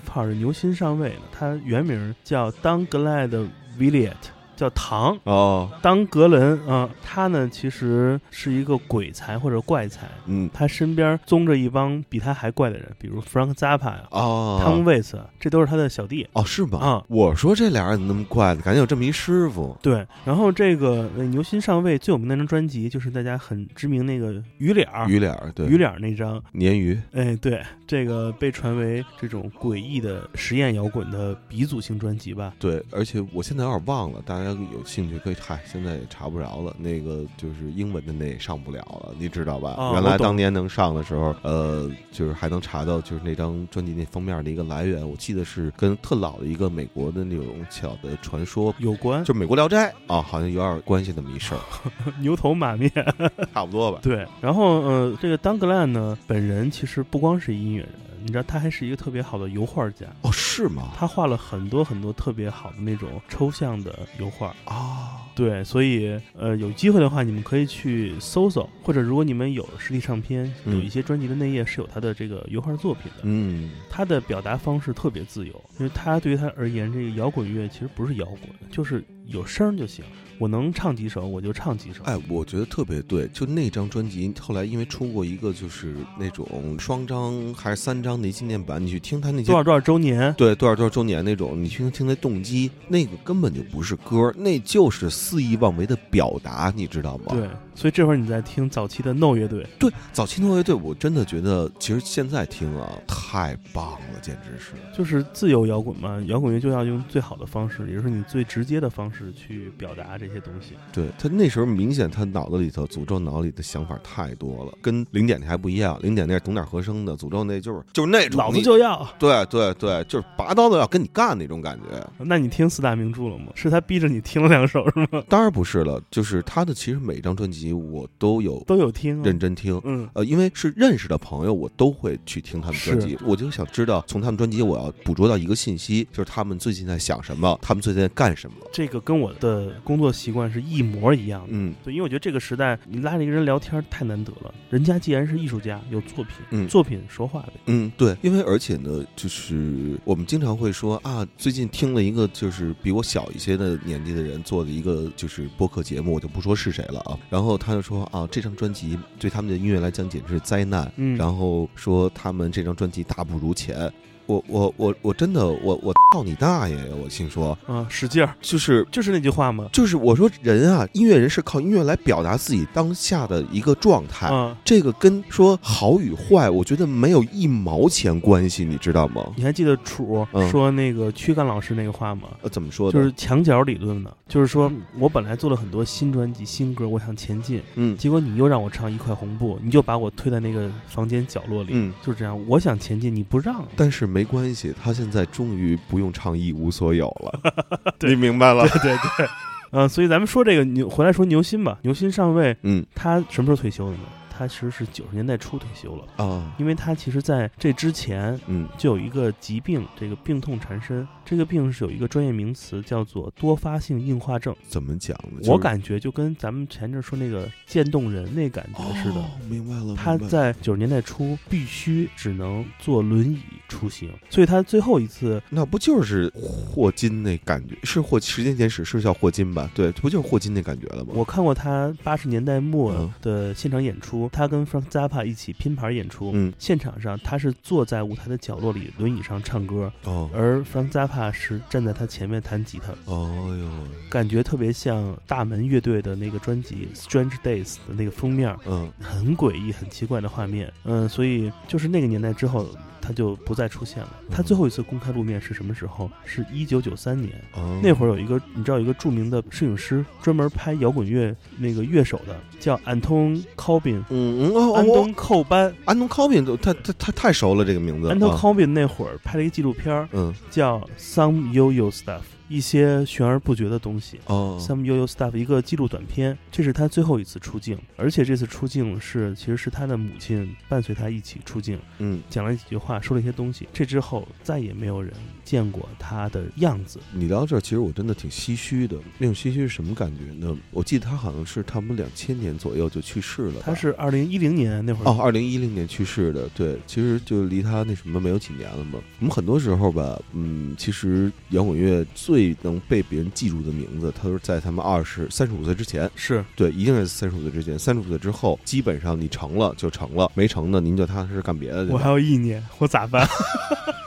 [0.00, 4.14] Beefheart 牛心上尉呢，他原名叫 Don Glad Villiet
[4.56, 16.26] 叫唐哦，当格伦啊、他呢其实是一个鬼才或者怪才，嗯，他身边宗着一帮比他还怪的人，比如 Frank Zappa 呀、哦，汤威斯，这都是他的小弟。
[16.32, 16.78] 哦，是吗？
[16.78, 18.62] 啊我说这俩人怎么那么怪呢？
[18.62, 19.76] 感觉有这么一师傅。
[19.82, 32.54] 对，然后这个呃牛心上尉最有名的那张专辑就是大家很知名那个鱼脸儿，鱼脸儿，对，鱼脸儿那张，鲶鱼，哎，对，这个被传为这种诡异的实验摇滚的鼻祖性专辑吧。
[32.58, 36.74] 对，而且我现在有点忘了，大家有兴趣可以，嗨，现在也查不着了。
[36.78, 39.76] 那个就是英文的那也上不了了，你知道吧？
[39.94, 48.74] 原来当年能上的时候，呃，就是还能查到就是那张专辑那封面的一个来源，我记得是跟特老的一个美国的那种小的传说。
[48.78, 51.60] 有关就美国《聊斋》啊，好像有点关系那么一事儿，
[52.20, 52.90] 牛头马面，
[53.54, 54.00] 差不多吧。
[54.02, 57.90] 对，然后呃，这个当格兰呢，本人其实不光是音乐人，
[58.26, 60.90] 你知道他还是一个特别好的油画家，哦，是吗？
[60.96, 64.52] 他画了很多很多特别好的那种抽象的油画。
[64.64, 73.20] 啊，对，所以呃，有机会的话，你们可以去搜搜，或者如果你们有实体唱片，有嗯一些专辑的内页是有他的这个油画作品的。
[73.22, 78.40] 嗯，他的表达方式特别自由，因为他对于他而言，这个摇滚乐其实不是摇滚，
[78.72, 80.04] 就是有声儿就行。
[80.38, 82.02] 我能唱几首我就唱几首。
[82.04, 90.32] 哎，我觉得特别对，就那张专辑，后来因为出过一个就是那种双张还是三张的纪念版，你去听他那些多少多少周年？
[90.34, 97.24] 对多少多少周年那种，你听听那动机，那个根本就不是歌，那就是肆意妄为的表达，你知道吗？
[97.30, 104.72] 对，所以这会儿你在听早期的 No 乐队，对，早期 No 乐队，我真的觉得其实现在听啊，太棒了，简直是。
[104.96, 110.74] 就是自由摇滚嘛，摇滚乐就要用最好的方式，也就是你最直接的方式去表达这些东西。
[110.90, 119.06] 对他那时候明显他脑子里头诅咒脑里的想法太多了，跟零点那还不一样，零点那是懂点和声的，诅咒那就是就是那种老子就要。
[119.18, 122.06] 对对对，就是拔刀的要跟你干那种感觉。
[122.24, 123.52] 那你听四大名著了吗？
[123.54, 125.22] 是他逼着你听了两首是吗？
[125.28, 129.80] 当然不是了，就是他的其实每张专辑我都有都有听、啊，认真听。
[129.84, 133.16] 嗯，呃，因为是认识的朋友，我都会去听他们专辑。
[133.24, 138.56] 我就想知道，从他们专辑我要捕捉到一个信息，就是他们最近在想什么，他们最近在干什么。
[138.72, 141.48] 这个跟我的工作习惯是一模一样的。
[141.50, 144.54] 嗯对，因为我觉得这个时代，你拉着一个人聊天太难得了。
[144.70, 147.52] 人家既然是艺术家，有作品，嗯作品说话呗。
[147.66, 157.18] 嗯，对，因为而且呢，就是我们经常会说啊，最近听了一个就是比我小一些的年纪的人做的一个就是播客节目，我就不说是谁了啊。
[157.30, 163.92] 然后他就说啊，这张专辑对他们的音乐来讲简直是灾难，嗯然后说他们这张专辑大不如前。
[164.26, 166.82] 我我我我真的我我操你大爷呀！
[167.02, 169.68] 我心说，啊，使劲儿，就是就是那句话吗。
[169.72, 179.24] 就是我说人啊，音乐人是靠音乐来表达自己当下的一个状态，啊，这个跟说好与坏，我觉得没有一毛钱关系，你知道吗？
[179.36, 182.28] 你还记得楚嗯说那个躯干老师那个话吗？
[182.42, 182.98] 呃，怎么说的？
[182.98, 192.36] 就是墙角理论呢，就是说我本来做了很多新专辑、新歌，我想前进，嗯结果你又让我唱一块红布，你就把我推在那个房间角落里，嗯，就是这样。
[192.48, 197.52] 我想前进，你不让，但是没关系，他现在终于不用唱一无所有了，
[197.98, 198.66] 对你明白了？
[198.68, 199.28] 对对对，
[199.72, 201.78] 呃，所以咱们说这个牛，回来说牛心吧。
[201.82, 204.04] 牛心上尉嗯他什么时候退休的呢？
[204.30, 211.06] 他其实是九十年代初退休了，啊，因为他其实在这之前嗯就有一个疾病，这个病痛缠身。
[211.26, 214.54] 这个病是有一个专业名词叫做多发性硬化症。
[214.68, 215.40] 怎么讲呢？
[215.46, 219.16] 我感觉就跟咱们前阵说那个渐冻人那感觉似的。
[219.16, 219.96] 哦、明白了。
[219.96, 227.76] 他明白了在九十年代初必须只能坐轮椅出行，所以他最后一次那不就是霍金那感觉？
[227.82, 229.68] 是霍时间简史是叫霍金吧？
[229.74, 231.10] 对，不就是霍金那感觉了吗？
[231.14, 236.30] 我看过他八十年代末嗯的现场演出，他跟 Frank Zappa 一起拼盘演出。
[236.34, 243.68] 嗯现场上他是坐在舞台的角落里轮椅上唱歌，哦而 Frank Zappa 是站在他前面弹吉他，哦哟。
[244.08, 248.90] 感觉特别像大门乐队的那个专辑《Strange Days》的那个封面，嗯。
[249.00, 250.72] 很诡异、很奇怪的画面。
[250.84, 252.68] 嗯，所以就是那个年代之后，
[253.06, 254.08] 他就不再出现了。
[254.30, 256.10] 他最后一次公开露面是什么时候？
[256.24, 257.32] 是一九九三年。
[257.54, 264.02] 哦那会儿有一个，你知道有一个著名的摄影师，专门拍摇滚乐那个乐手的，叫安东·考宾。
[264.10, 268.08] 嗯嗯安东·寇班，安东考宾都他他他太熟了这个名字。
[268.08, 274.20] 安东·啊考宾那会儿拍了一个纪录片儿，嗯叫《Some Yo-Yo Stuff》，一些悬而不决的东西。
[274.26, 283.68] 哦 Some Yo-Yo Stuff 一个记录短片，这是他最后一次出镜，而且这次出镜是其实是他的母亲伴随他一起出镜，嗯，讲了几句话，说了一些东西。
[283.72, 285.12] 这之后再也没有人
[285.44, 287.00] 见过他的样子。
[287.12, 288.96] 你聊到这儿，其实我真的挺唏嘘的。
[289.18, 290.56] 那种唏嘘是什么感觉呢？
[290.70, 293.60] 我记得他好像是差不多两千年左右就去世了。
[293.62, 299.00] 他是二零一零年那会儿哦，二零一零年去世的，对，其实就离他那什么没有几年了嘛。
[299.20, 307.78] 我们很多时候吧，嗯，其实摇滚乐最能被别人记住的名字，他都是在他们二十三十五岁之前，是对，一定是三十五岁之前。
[307.78, 311.98] 三十五岁之后，基本上你成了就成了，没成呢，您就踏踏实实干别的去我。
[311.98, 313.26] 还有一年，我咋办？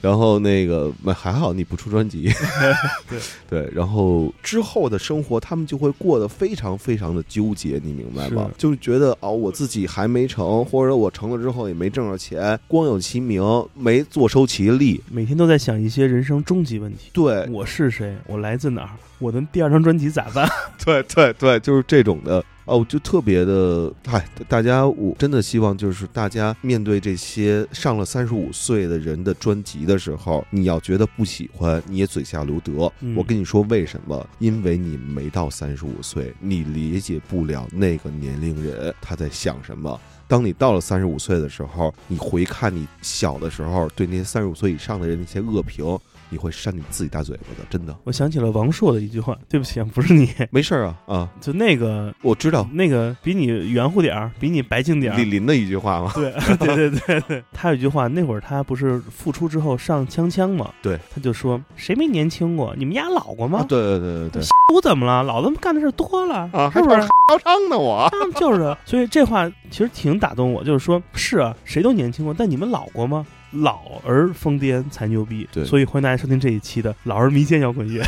[0.00, 2.30] 然后那个没还好你不出专辑，
[3.08, 8.50] 对对，然后之后的生活他们就会过得非常非常的纠结，你明白吗？
[8.56, 13.42] 就是觉得哦，我自己还没成，或者我成了之后也没挣着钱，光有其名，
[13.74, 15.02] 没坐收其利。
[15.10, 17.10] 每天都在想一些人生终极问题。
[17.12, 18.16] 对，我是谁？
[18.26, 18.90] 我来自哪儿？
[19.20, 20.48] 我的第二张专辑咋办？
[20.84, 32.90] 对对对，就是这种的哦，就特别的，嗨，大家我真的希望就是大家面对这些上了三十五岁的人的专辑的时候，你要觉得不喜欢，你也嘴下留德。
[33.00, 34.26] 嗯我跟你说为什么？
[34.38, 40.00] 因为你没到三十五岁，你理解不了那个年龄人他在想什么。
[40.26, 45.84] 当你到了三十五岁的时候，你回看你小的时候对那些三十五岁以上的人那些恶评，
[46.30, 47.94] 你会扇你自己大嘴巴的，真的。
[48.04, 55.24] 我想起了王朔的一句话，对不起啊，不是你， 没事儿啊啊，就那个我知道那个比你圆乎点儿，比你白净点儿李。
[55.24, 56.12] 林的一句话吗？
[56.14, 62.74] 对 对对对对，他有一句话，那会儿他不是复出之后上锵锵嘛，对，他就说谁没年轻过？
[62.76, 63.60] 你们家老过吗？
[63.60, 64.42] 啊，对对对对对，
[64.74, 65.22] 我怎么了？
[65.22, 67.00] 老子干的事多了啊，是不是？
[67.00, 67.94] 嚣张呢我？
[68.02, 73.24] 啊，就是，所以这话其实挺打动我，就是说，是啊，谁都年轻过，但你们老过吗？
[73.52, 75.64] 老而疯癫才牛逼，对。
[75.64, 78.02] 所以欢迎大家收听这一期的《老而迷奸摇滚乐》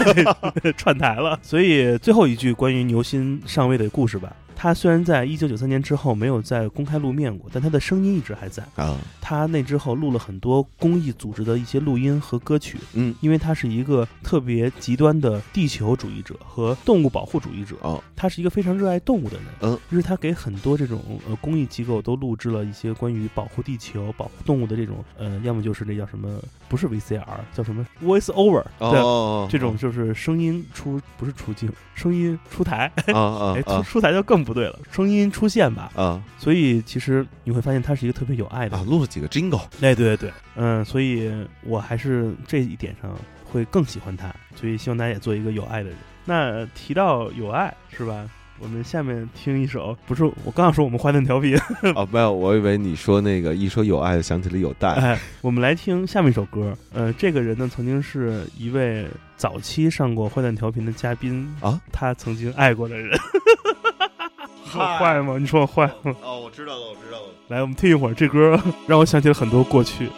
[0.78, 1.38] 串台了。
[1.42, 8.62] 所以最后一句关于牛心上位的故事吧，他虽然在一九九三年之后没有再公开露面过，但他的声音一直还在。
[8.76, 17.74] 啊，他那之后录了很多公益组织的一些录音和歌曲，嗯，因为他是一个特别极端的地球主义者和动物保护主义者。
[17.80, 26.40] 哦，他是一个非常热爱动物的人，嗯，于是他给很多这种呃公益机构都录制了一些关于保护地球、保护动物的这种呃，要么就是那叫什么，
[26.72, 27.22] 不是 VCR，
[27.54, 35.90] 叫什么 Voice Over，对，哦，这种就是声音出不是出镜，声音出台，啊啊 哎，出台就更不对了，声音出现吧。
[35.94, 41.30] 啊所以其实你会发现他是一个特别有爱的啊，人，录了几个 jingle，哎，对对对，嗯，所以
[41.62, 43.14] 我还是这一点上
[43.44, 45.98] 会更喜欢他，所以希望大家也做一个有爱的人。
[46.24, 48.24] 那提到有爱是吧？
[48.62, 51.58] 我们下面听一首，不是我刚想说我们坏蛋调频，
[51.96, 56.72] 哦，没有，我以为你说那个一说有爱，想起了有带哎，我们来听下面一首歌。
[56.92, 59.04] 呃，这个人呢，曾经是一位
[59.36, 63.18] 早期上过坏蛋调频的嘉宾啊，他曾经爱过的人。
[64.74, 65.36] 我坏吗？
[65.38, 66.14] 你说我坏吗？
[66.22, 67.28] 哦，我知道了，我知道了。
[67.48, 68.56] 来，我们听一会儿这歌，
[68.86, 70.08] 让我想起了很多过去。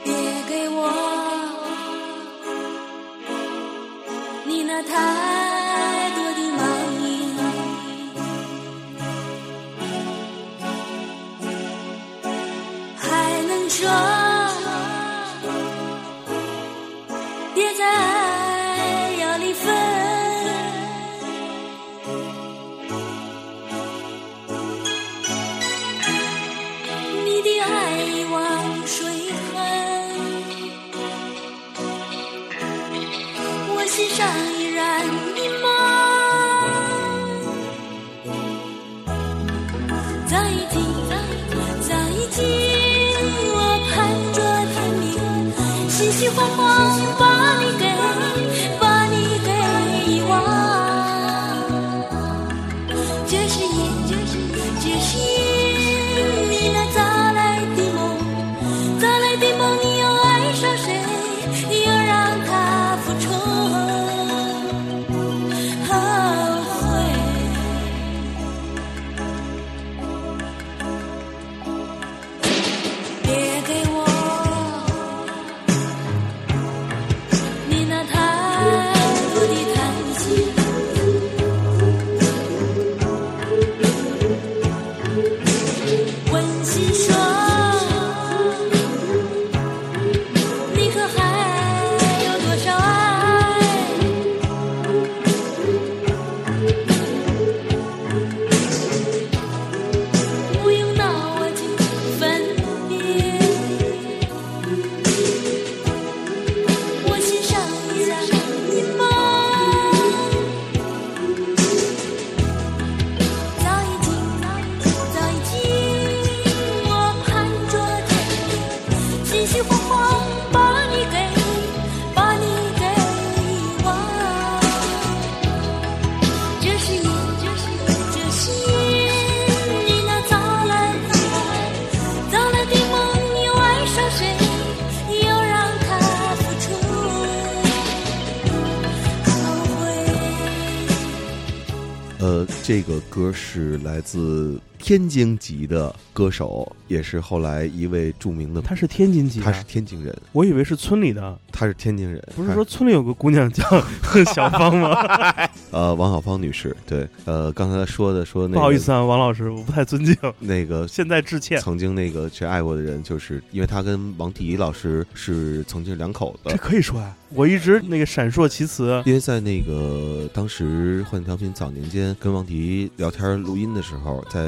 [142.62, 153.64] 这个歌是来自天津籍的歌手，也是后来一位著名的，他是天津籍，他是天津人，我以为是村里的，他是天津人，不是说村里有个姑娘叫
[154.35, 154.95] 小芳吗？
[155.70, 161.59] 呃王小芳女士，对，呃刚才说的说那个不好意思啊，王老师，我不太尊敬，那个现在致歉。
[161.61, 166.57] 曾经那个去爱过的人，就是因为他跟王迪老师是曾经两口子这。
[166.59, 174.41] 可以说啊，我一直那个闪烁其词，因为在那个当时《幻调频》早年间跟王迪聊天录音的时候，在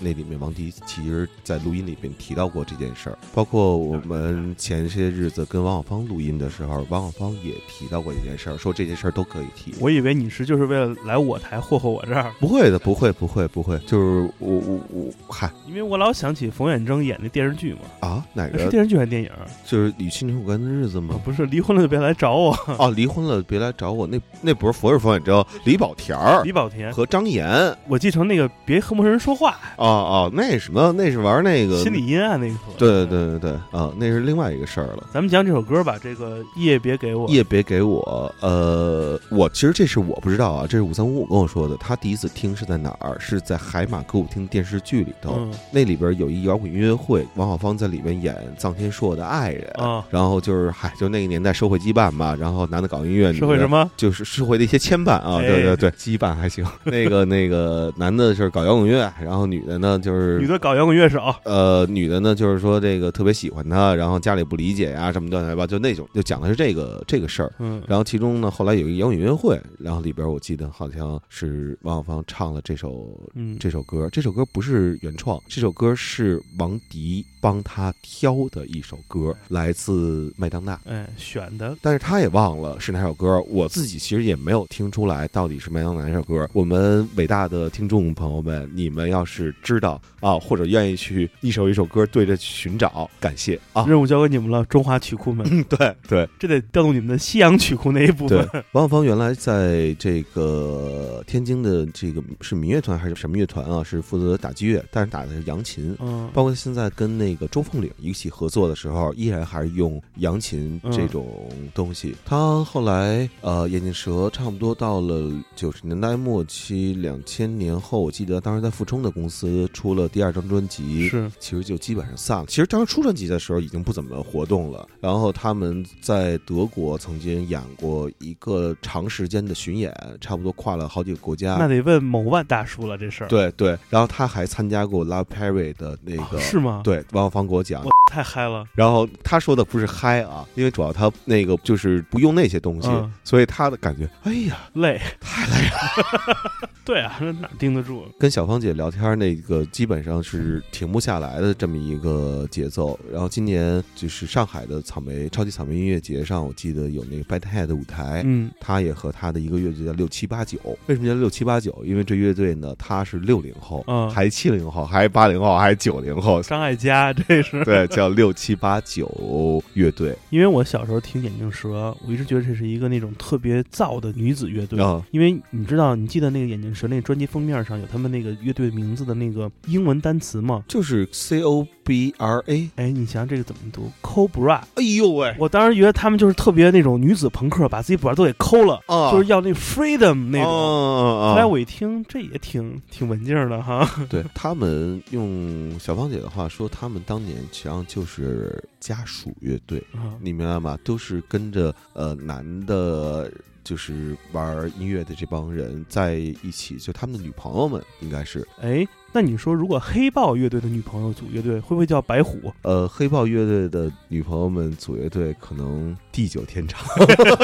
[0.00, 3.18] 那里面，王迪其实在录音里边提到过这件事儿。
[3.34, 9.74] 包括我们前些日子跟王小芳录音的时候，王小芳也提到过这件事儿，说这件事儿都可以提。
[9.80, 19.30] 我以为你是就是为了来我台霍霍我这儿，不会的，不会，不会，不会，就是我我我嗨因为我老想起冯远征演那电视剧嘛，啊，哪个是电视剧还是电影？
[19.64, 21.20] 就是与青春有关的日子啊吗？
[21.24, 22.52] 不是，离婚了就别来找我。
[22.78, 27.76] 哦，离婚了别来找我，那那不是不是冯远征，李保田儿李保田，和张岩。
[27.88, 32.54] 我继承那个别和陌生人说话，哦哦，那什么，那是玩那个心理阴暗那个。
[32.78, 35.08] 对对对对对啊，那是另外一个事儿了。
[35.12, 37.28] 咱们讲这首歌吧，这个夜别给我。
[37.28, 41.76] 夜别给我，呃，我其实这是我不知道啊，这是五三五五跟我说的。
[41.78, 43.16] 他第一次听是在哪儿？
[43.18, 53.90] 是在海马歌舞厅电视剧里头，嗯那里边有一摇滚音乐会，王小芳在里面演臧天朔的爱人，啊，然后就是嗨，就那个年代社会羁绊嘛，然后男的搞音乐，社会什么？
[53.96, 56.66] 就是社会的一些牵绊啊，哎对对对，羁绊还行。
[56.90, 67.52] 那个那个男的是搞摇滚乐，然后女的呢就是女的搞摇滚乐手，呃，女的呢，就是说这个特别喜欢他，然后家里不理解呀，什么乱七八糟，就那种，就讲的是这个这个事儿。
[67.58, 80.80] 嗯，然后其中呢，后来有一个摇滚音乐会，然后里边我记得好像是王小芳唱了这首嗯，这首歌，这首歌不是原创，这首歌是王迪帮他挑的一首歌，来自麦当娜。
[80.86, 86.48] 哎选的，但是他也忘了是哪首歌，我自己其实也没有听出来到底是麦当娜哪首歌。
[86.52, 93.84] 我们伟大的听众朋友们，你们要是知道啊，或者愿意去一首一首歌对着寻找，感谢啊。
[93.88, 103.82] 任务交给你们了，中华曲库们，对对这得调动你们的西洋曲库那一部分。，王小芳原来在这个天津的这个是民乐团还是什么乐团啊？
[103.82, 105.96] 是负责打击乐，但是打的是扬琴。
[105.98, 112.14] 嗯，包括现在跟那个周凤岭一起合作的时候，依然还是用扬琴这种东西。
[112.24, 122.46] 他后来呃，眼镜蛇差不多到了九十年代末期，两千年后，我记得当时在富冲的公司出了第二张专辑，是其实就基本上散了。
[122.46, 124.88] 其实当时出专辑的时候已经不怎么活动了。
[125.00, 131.56] 然后他们在德国曾经演过一个长时间的巡演，差不多跨了好几个国家。
[131.58, 133.28] 那得问某万大叔了，这事儿。
[133.28, 138.64] 对对，然后他还参加过 Love Perry 的那个，啊是吗？，对，王小芳给我讲我，太嗨了。
[138.74, 146.36] 然后他说的不是嗨啊，因为主要他那个就是不用那些东西，嗯所以他的感觉，哎呀，累，太累了。
[146.84, 148.02] 对啊，那哪盯得住？
[148.18, 152.98] 跟小芳姐聊天，那个基本上是停不下来的这么一个节奏。
[153.12, 160.58] 然后今年就是上海的草莓超级草莓音乐节上，我记得有那个 Bad Head 的舞台，嗯，他也和他的一个乐队叫六七八九。
[160.86, 161.72] 为什么叫六七八九？
[161.84, 167.64] 因为这乐队呢，他是六零后，嗯还七零后，还八零后，还九零后，张艾嘉这是。
[167.64, 174.80] 对，叫六七八九乐队因为我小时候听眼镜蛇，我一直觉得这是一个那种特别燥的女子乐队。
[174.82, 180.64] 啊，因为你知道，你记得那个眼镜蛇那个专辑封面上有他们那个乐队名字的那个英文单词吗？
[180.68, 182.70] 就是 C O B R A。
[182.76, 184.60] 哎，你想想这个怎么读？Cobra。
[184.74, 190.50] 哎呦喂，我当时觉得他们就是特别那种女子朋克，把自己脖都给抠了，啊就是要那 freedom 那种。
[190.50, 193.88] 啊后来我一听，这也挺挺文静的哈。
[194.08, 200.78] 对他们用小芳姐的话说，他们当年实际上就是家属乐队，啊你明白吗？
[200.84, 203.30] 都是跟着呃男的。
[203.64, 208.84] 就是玩音乐的这帮人在一起，就他们的女朋友们应该是，哎，
[209.14, 212.50] 那你说，如果黑豹乐队的女朋友组乐队，会不会叫白虎？
[212.62, 216.80] 呃，黑豹乐队的女朋友们组乐队可能地久天长，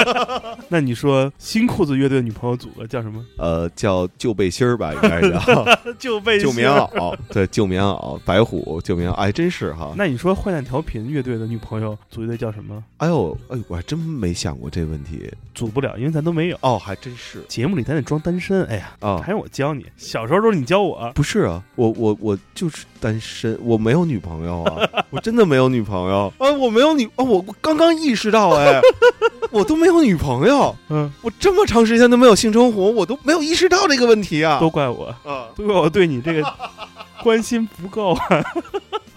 [0.68, 3.22] 那你说新裤子乐队的女朋友组的叫什么？
[3.36, 5.66] 呃，叫旧背心儿吧，应该是叫
[5.98, 12.82] 旧背旧棉袄，对，旧棉袄，白虎旧棉袄，哎，真是哈，那你说坏蛋调频乐队的女朋友组乐队叫什么？
[12.96, 16.56] 哎呦，哎，我还真没想过这问题，组不了，因为咱都没有。
[16.62, 19.84] 哦，还真是节目里咱得装单身，哎呀，啊，还用我教你？
[19.98, 21.12] 小时候都是你教我。
[21.14, 28.80] 不是啊，我我我就是单身，我没有女朋友啊，我真的没有女朋友 啊，我没有女啊，我我刚刚意识到，哎，
[29.50, 36.42] 我都没有女朋友，嗯，我这么长时间都没有性生活，我都没有意识到这个问题啊，都怪我，啊，都怪我对你这个
[37.22, 38.44] 关心不够啊。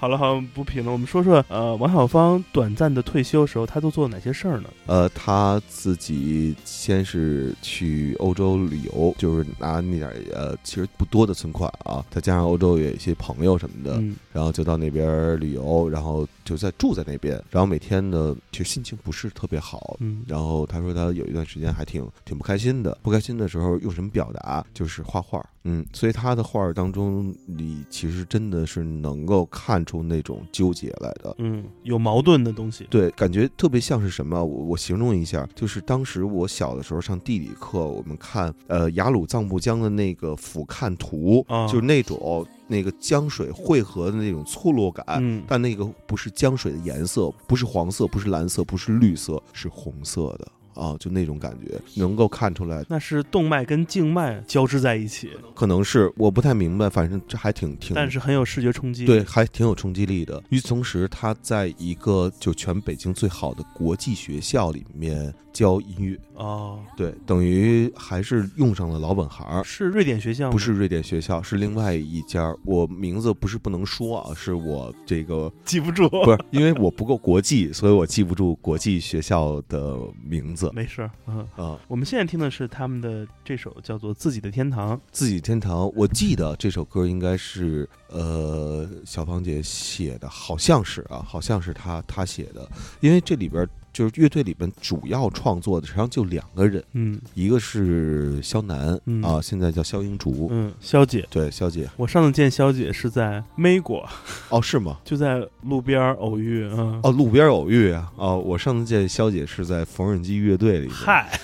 [0.01, 0.91] 好了，好，不评了。
[0.91, 4.67] 我们说说，呃，王小芳短暂的退休时候，她都做了哪些事儿呢？
[4.87, 19.97] 呃，她自己先是去欧洲旅游，就是拿那点儿呃，其实不多的存款啊，再加上欧洲有一些朋友什么的，嗯然后就到那边旅游，然后就在住在那边，然后每天呢，其实心情不是特别好。
[19.99, 24.65] 嗯然后她说她有一段时间还挺挺不开心的，不开心的时候用什么表达？
[24.73, 25.47] 就是画画。
[25.63, 31.35] 嗯，所以他的画儿当中，你其实真的是能够看出那种纠结来的。
[31.37, 32.87] 嗯，有矛盾的东西。
[32.89, 34.43] 对，感觉特别像是什么？
[34.43, 45.05] 我我形容一下，就是当时我小的时候上地理课，我们看呃雅鲁藏布江的那个俯瞰图，啊就是那种那个江水汇合的那种错落感。
[45.19, 50.47] 嗯，但那个不是江水的颜色，不是黄色，不是蓝色，不是绿色，是红色的
[50.81, 52.83] 啊，就那种感觉，能够看出来。
[52.89, 59.05] 那是动脉跟静脉交织在一起，可能是我不太明白，反正这还挺挺但是很有视觉冲击。
[59.05, 60.41] 对，，还挺有冲击力的。
[60.49, 69.63] 与此同时，他在一个就全北京最好的国际学校里面教音乐，哦，对，等于还是用上了老本行。
[69.63, 70.51] 是瑞典学校吗？
[70.51, 72.55] 不是瑞典学校，是另外一家。
[72.65, 76.07] 我名字不是不能说啊，是我这个记不住。
[76.23, 81.47] 不是因为我不够国际，所以我记不住国际学校的名字没事儿，嗯。
[81.55, 81.79] 啊。
[81.87, 84.97] 我们现在听的是他们的这首叫做《自己的天堂》。
[85.11, 92.69] 自己天堂，我记得这首歌应该是呃小芳姐写的，好像是啊，好像是她她写的，
[93.01, 104.07] 因为这里边就是乐队里面主要创作的实际上就两个人，嗯一个是肖楠、嗯啊，现在叫肖英竹，嗯，肖姐，对，肖姐我上次见肖姐是在美国，
[104.49, 104.97] 哦是吗？
[105.03, 106.63] 就在路边偶遇。
[106.71, 108.11] 嗯，哦，路边偶遇啊！
[108.15, 111.39] 哦，我上次见肖姐是在缝纫机乐队里面，嗨，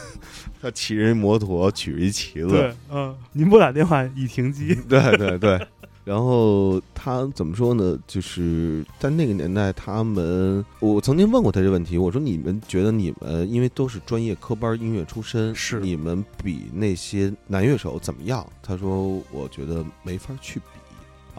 [0.60, 4.74] 她骑着一摩托，举着一旗子，对，嗯，您拨打电话已停机。
[4.88, 5.66] 对 对对。
[6.04, 7.98] 然后他怎么说呢？
[8.06, 18.46] 就是在那个年代，他们我曾经问过他这个问题，我说你们觉得你们因为都是专业科班音乐出身，是你们比那些男乐手怎么样？
[18.62, 20.64] 他说我觉得没法去比。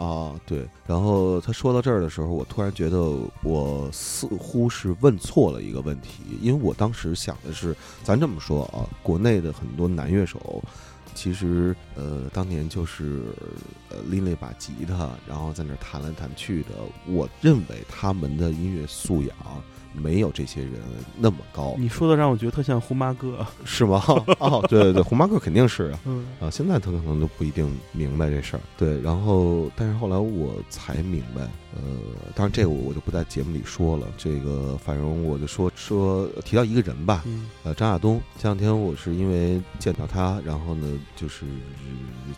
[0.02, 0.66] 啊，对。
[0.86, 2.98] 然后他说到这儿的时候，我突然觉得
[3.42, 10.64] 我似乎是问错了一个问题，因为我当时想的是，咱这么说啊，国内的很多男乐手，
[11.14, 13.22] 其实呃，当年就是
[13.90, 16.70] 呃拎了一把吉他，然后在那弹来弹去的。
[17.06, 19.36] 我认为他们的音乐素养
[19.94, 20.80] 没有这些人
[21.18, 23.46] 那么高，你说的让我觉得特像胡麻哥。
[23.64, 24.02] 是吗？
[24.40, 25.98] 哦，对对对，红马哥肯定是啊。
[26.06, 28.60] 嗯啊，现在他可能都不一定明白这事儿。
[28.78, 31.42] 对，然后但是后来我才明白，
[31.74, 31.82] 呃，
[32.34, 34.06] 当然这个我我就不在节目里说了。
[34.16, 38.18] 这个反正我就说说提到一个人吧，嗯呃，张亚东。
[38.38, 41.44] 前两天我是因为见到他，然后呢，就是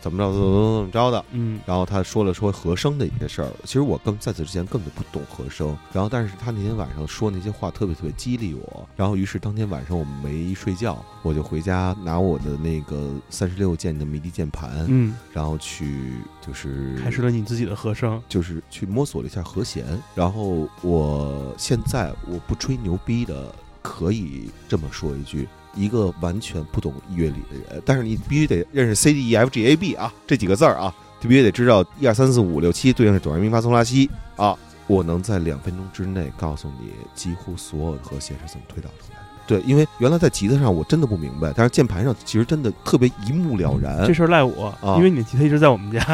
[0.01, 1.25] 怎么着怎么着怎么着的。
[1.31, 5.77] 嗯然后他说了说和声的一些事儿，其实我更在此之前根本不懂和声。
[5.91, 8.87] 然后但是他那天晚上说那些话特别特别激励我。
[8.95, 18.21] 然后于是当天晚上我没睡觉，我就回家拿我的那个三十六键的迷笛键盘，嗯，然后去就是开始了你自己的和声。
[18.27, 19.85] 就是去摸索了一下和弦。
[20.13, 25.47] 然后我现在我不吹牛逼的，可以这么说一句。
[25.75, 34.57] 一个完全不懂乐理的人，但是你必须得认识 C D E F G A B 啊这几个字儿啊，就必须得知道一二三四五六七对应是哆来咪发嗦拉西啊。
[34.87, 39.25] 我能在两分钟之内告诉你几乎所有的和弦是怎么推导出来的。
[39.47, 44.13] 对，因为原来在吉他上我真的不明白，但是键盘上其实真的特别一目了然这。
[44.13, 45.99] 事儿赖我，啊因为你的吉他一直在我们家。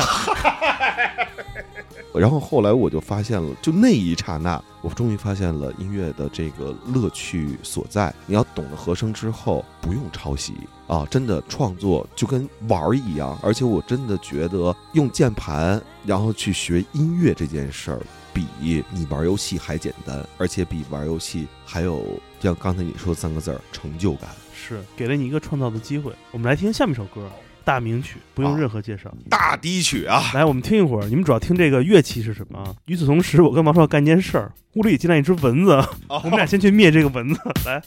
[2.20, 8.14] 然后后来我就发现了，就那一刹那，我终于发现了音乐的这个乐趣所在。
[8.26, 10.53] 你要懂了和声之后，不用抄袭
[10.88, 13.39] 啊，真的创作就跟玩儿一样。
[13.41, 18.01] 而且我真的觉得用键盘然后去学音乐这件事儿，
[18.34, 18.45] 比
[18.91, 22.03] 你玩游戏还简单，而且比玩游戏还有
[22.41, 24.30] 像刚才你说三个字儿成就感。
[24.53, 26.14] 是给了你一个创造的机会。
[26.32, 27.28] 我们来听下面一首歌，
[27.64, 29.14] 大名曲，不用啊任何介绍。
[29.30, 30.32] 大低曲啊！
[30.34, 31.05] 来，我们听一会儿。
[31.07, 32.74] 你们主要听这个乐器是什么啊？
[32.86, 35.72] 与此同时，我跟王少干件事儿，屋里进来一只蚊子，
[36.07, 37.39] 我们俩先去灭这个蚊子。
[37.66, 37.82] 来，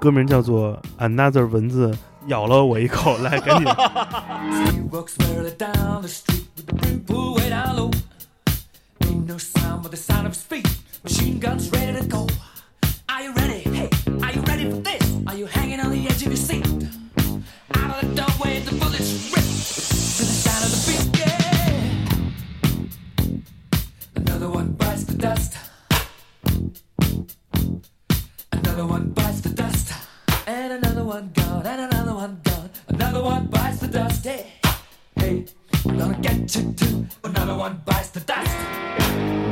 [0.00, 1.96] 歌名叫做《Another 蚊子
[2.26, 3.66] 咬了我一口》， 来，赶紧。
[11.08, 12.26] Machine guns ready to go.
[13.08, 13.60] Are you ready?
[13.60, 13.88] Hey,
[14.22, 15.16] are you ready for this?
[15.26, 16.66] Are you hanging on the edge of your seat?
[17.76, 21.08] Out of the doorway, the bullets rip to the sound of the beat.
[21.18, 21.92] Yeah.
[24.16, 25.56] Another one bites the dust.
[28.52, 29.94] Another one bites the dust.
[30.46, 31.64] And another one gone.
[31.64, 32.68] And another one gone.
[32.88, 34.26] another one bites the dust.
[34.26, 34.52] Hey,
[35.16, 35.46] hey,
[35.84, 37.06] gonna get you too.
[37.24, 39.47] Another one bites the dust.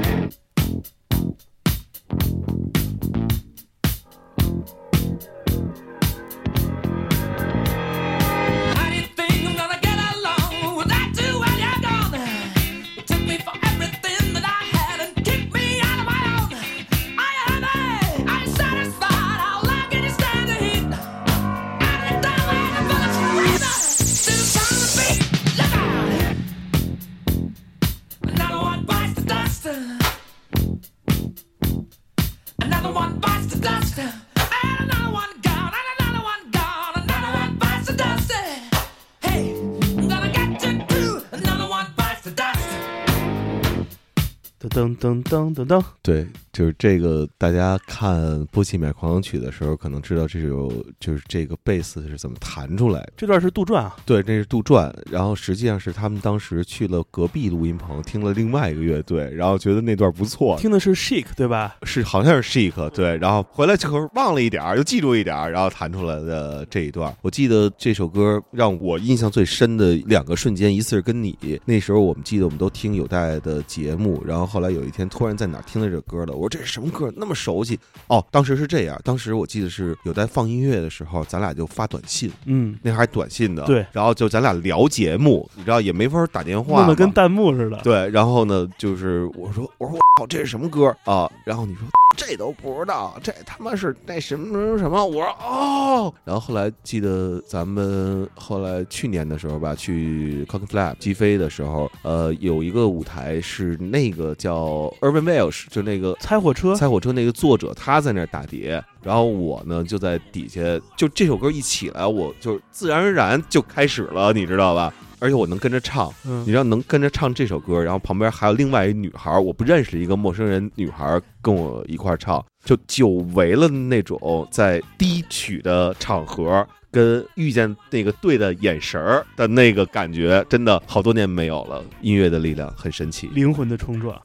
[44.87, 53.12] own 噔噔噔噔噔，对，就是这个，大家看《波西米亚狂想曲》的时候，可能知道这首就是这个贝斯是怎么弹出来的。
[53.16, 61.76] 这段是杜撰啊，对，这是杜撰，然后实际上是他们当时去了隔壁录音棚，听了另外一个乐队，然后觉得那段不错，听的是 Shake 对吧？
[61.82, 67.14] 是好像是 Shake 对，然后回来可是忘了一点儿，又记住一点儿，然后弹出来的这一段。
[67.22, 78.24] 我记得这首歌让我印象最深的两个瞬间，一次是跟你那时候，我们记得我们都听有带的节目，然后后来有一天突然在哪儿听到这歌了，我说这是什么歌，那么熟悉哦。
[78.30, 87.78] 当时是这样，当时我记得是有在放音乐的时候，咱俩就发短信，嗯，那还短信的，对然后就咱俩聊节目，你知道也没法打电话嘛，弄得跟弹幕似的。
[87.82, 91.30] 对，然后呢，就是我说我说我操，这是什么歌啊？
[91.45, 95.05] 然后你说这都不知道，这他妈是那什么什么什么？
[95.05, 96.14] 我说哦。
[96.24, 104.55] 然后后来记得咱们后来去年的时候吧，去 Cock Flap 击飞的时候，呃，有一个舞台是那个叫
[105.01, 110.61] Urban Welsh，就那个猜火车，猜火车那个作者他在那儿打碟，然后我呢就在底下，
[110.97, 114.93] 就这首歌一起来，我就自然而然就开始了，你知道吧？
[115.18, 126.66] 而且我能跟着唱，嗯你知道能跟着唱这首歌，然后旁边还有另外一女孩，我不认识一个陌生人女孩跟我一块儿唱，就久违了那种在低曲的场合。
[126.97, 131.84] 跟遇见那个对的眼神儿的那个感觉，真的好多年没有了。
[132.01, 133.26] 音乐的力量很神奇。
[133.34, 134.18] 灵魂的冲撞。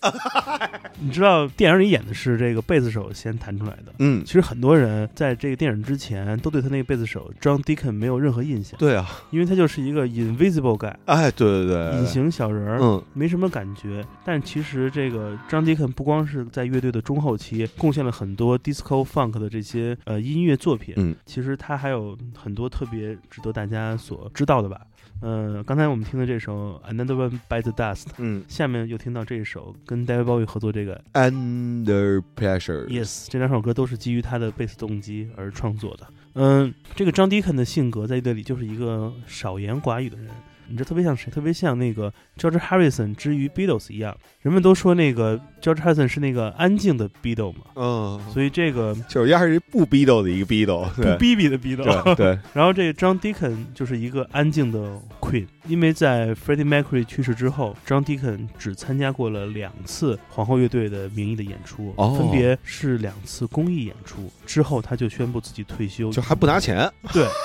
[1.01, 3.93] 你知道电影里演的是这个贝斯手先弹出来的。
[3.99, 14.05] 嗯其，实很多人在这个电影之前都对他那个贝斯手 John Deacon 没有任何印象，对啊，因为他就是一个 invisible guy，哎，对对对，隐形小人儿，嗯，没什么感觉。
[14.23, 24.81] 但其实这个 John Deacon 不光是在乐队的中后期贡献了很多 disco funk 的这些呃音乐作品，嗯，其实他还有很多特别值得大家所知道的吧。
[25.21, 36.07] 呃，刚才我们听的这首 Another One Bites the Dust，嗯下面又听到这首跟 David Bowie 合作这个，Under Pressure，Yes，这两首歌都是基于他的贝斯动机而创作的。
[36.33, 40.27] 嗯，这个张迪肯的性格在乐队里就是一个少言寡语的人，
[40.71, 41.29] 你知道特别像谁？
[41.29, 44.15] 特别像那个 George Harrison 之于 Beatles 一样。
[44.41, 52.03] 人们都说那个 George Harrison 是那个安静的 Beatle 嘛，嗯，所以这个就是压是不逼斗的一个逼斗，不对逼逼的 Beatle。
[52.03, 64.31] 对对， 然后这个 John Deacon 就是一个安静的 Queen，因为在 Freddie Mercury 去世之后，John Deacon 只参加过了两次皇后乐队的名义的演出，哦分别是两次公益演出。
[64.45, 67.27] 之后他就宣布自己退休，就还不拿钱，对。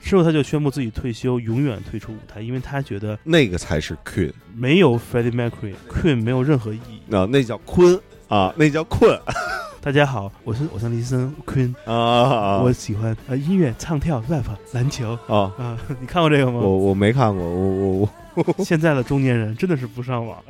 [0.00, 7.02] 之后他就宣布自己退休，永远退出舞台，因为他觉得那个才是 Queen，没有 Freddie Mercury，Queen 没有任何意义。
[7.06, 9.18] 那那叫坤啊，那叫困
[9.80, 15.16] 大家好，我是偶像李森 Queen，、啊，我喜欢呃音乐、唱跳、rap、篮球。
[15.28, 16.58] 啊，啊、 你看过这个吗？
[16.58, 18.10] 我我没看过，我我我
[18.64, 20.42] 现在的中年人真的是不上网。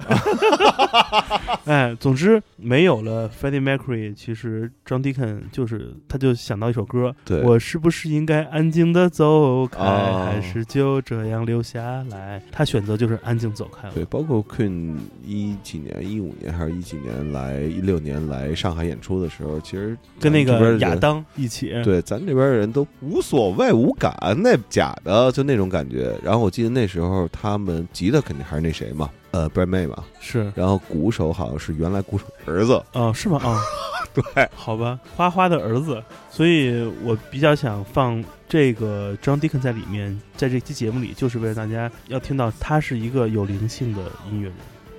[1.65, 12.43] 哎，总之没有了 Freddie Mercury，其实 John Deacon 就是他就想到一首歌，对我是不是应该安静的走开，哦还是就这样留下来？
[12.51, 13.95] 他选择就是安静走开了。
[13.95, 26.15] 对，包括 Queen 一几年、一五年还是一几年来一六年来上海演出的时候，其实跟那个亚当一起，对，咱这边人都无所谓、无感，那假的就那种感觉。
[26.23, 30.53] 然后我记得那时候他们吉他肯定还是那谁嘛，呃，Brad May 嘛，是。
[30.55, 33.41] 然后鼓手好像是原来鼓手的儿子，哦，是吗？
[33.45, 33.59] 哦，
[34.15, 44.57] 对，好吧，花花的儿子，所以我比较想放这个 John Deacon 在里面，在这期节目里，就是为了大家要听到他是一个有灵性的音乐人，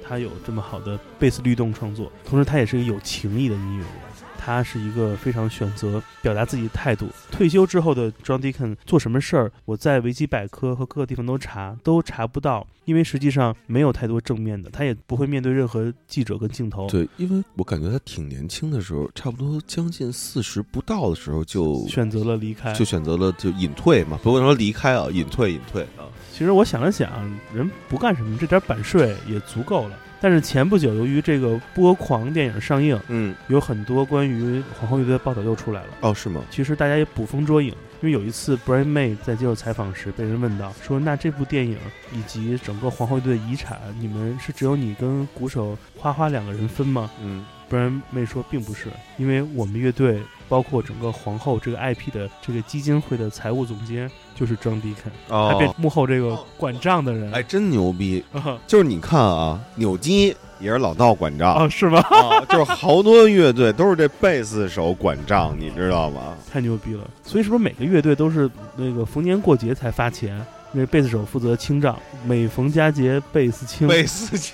[0.08, 3.94] 他有这么好的贝斯律动创作，同时他也是一个有情谊的音乐人。
[4.40, 7.10] 他是一个非常选择表达自己态度。
[7.30, 16.88] 退休之后的 John Deacon 做什么事儿，我在维基百科和各个地方都查，都查不到，因为实际上没有太多正面的，他也不会面对任何记者跟镜头。
[16.90, 22.74] 对，因为我感觉他挺年轻的时候，差不多将近四十不到的时候就选择了离开。
[22.74, 26.08] 就选择了就隐退嘛，不能说离开啊，隐退隐退啊。
[26.32, 27.10] 其实我想了想，
[27.54, 29.98] 人不干什么，这点版税也足够了。
[30.22, 35.88] 但是前不久，由于这个《波狂》电影上映，嗯，有很多关于皇后乐队的报道又出来了。
[36.02, 36.42] 哦，是吗？
[36.50, 37.70] 其实大家也捕风捉影，
[38.02, 41.78] 因为有一次 Brian May 在接受采访时被人问到，说那这部电影
[42.12, 57.32] 以及整个皇后乐队的遗产，你们是只有你跟鼓手花花两个人分吗嗯，？Brian May 说并不是，因为我们乐队包括整个皇后这个 IP 的这个基金会的财务总监就是 John Deacon，他幕后这个管账的人。
[57.32, 58.24] 哎，真牛逼！
[58.34, 62.00] 啊就是你看啊，扭机也是老道管账哦，是吗？
[62.10, 66.36] 啊，就是好多乐队都是这贝斯手管账，你知道吗？
[66.52, 67.08] 太牛逼了！
[67.24, 70.44] 所以是不是每个乐队都是那个逢年过节才发钱？
[70.72, 73.88] 那贝斯手负责清账，每逢佳节贝斯清。
[73.88, 74.54] 贝斯，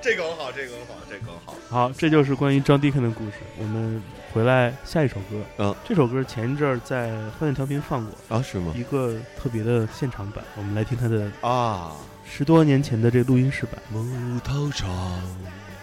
[0.00, 1.54] 这个很好，这个很好，这个很好。
[1.68, 3.34] 好，这就是关于 John Deacon 的故事。
[3.58, 5.42] 我们回来下一首歌。
[5.58, 8.72] 嗯，这首歌前一阵儿在欢乐调频放过啊，是吗？
[8.76, 11.92] 一个特别的现场版，我们来听他的啊，
[12.24, 13.74] 十多年前的这录音室版。
[13.92, 14.90] 木头床，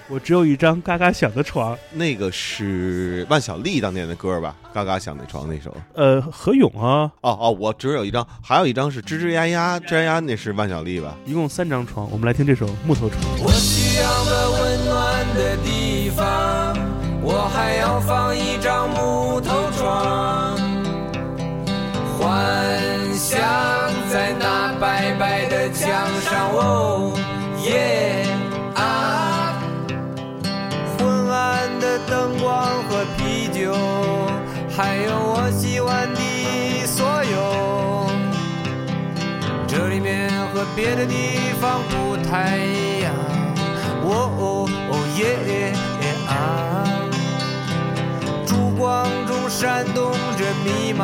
[0.07, 1.78] 我只有一张嘎嘎响的床。
[1.91, 4.55] 那个是万晓利当年的歌吧？
[4.74, 5.76] 嘎嘎响的床那首。
[5.93, 11.16] 呃，何勇啊，哦哦，我只有一张，还有一张是吱吱呀呀，吱呀呀，那是万晓利吧？
[11.26, 12.09] 一共三张床。
[12.11, 13.22] 我们来听这首木头床。
[13.39, 13.51] 我
[13.96, 16.76] 需要个温暖的地方，
[17.22, 20.58] 我还要放一张木头床，
[22.20, 22.28] 幻
[23.16, 23.39] 想
[24.12, 25.88] 在那白白的墙
[26.24, 27.14] 上，哦
[27.64, 28.26] 耶
[28.76, 29.64] 啊！
[30.98, 32.54] 昏暗的灯光
[32.89, 33.74] 和啤酒，
[34.76, 38.10] 还有我喜欢的所有。
[39.66, 43.35] 这里面和别的地方不太一样。
[44.08, 45.74] 哦哦哦耶
[46.28, 46.32] 啊！
[48.45, 51.01] 烛光中闪动着迷茫，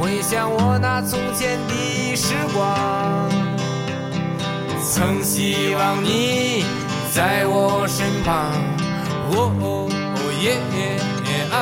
[0.00, 3.28] 回想我那从前的时光。
[4.82, 6.64] 曾希望你
[7.12, 8.50] 在我身旁。
[9.28, 10.46] 哦哦哦耶
[11.52, 11.54] 啊！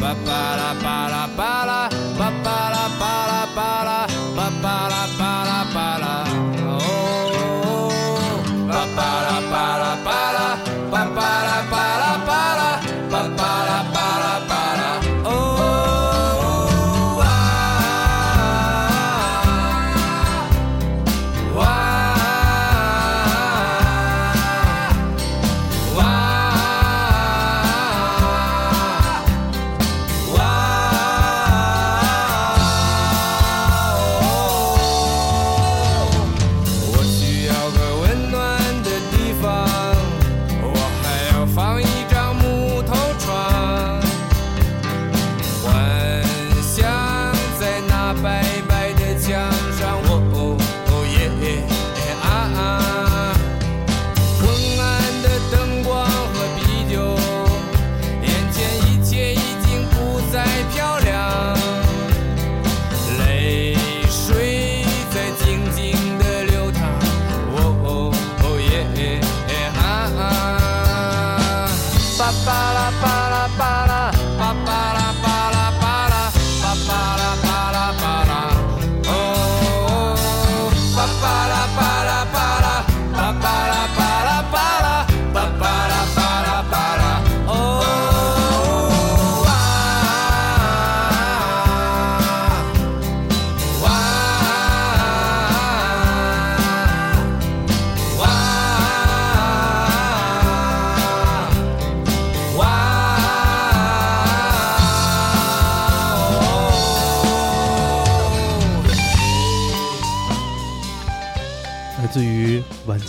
[0.00, 4.06] 巴巴拉巴拉巴拉，巴巴拉巴拉巴拉，
[4.36, 4.93] 巴巴拉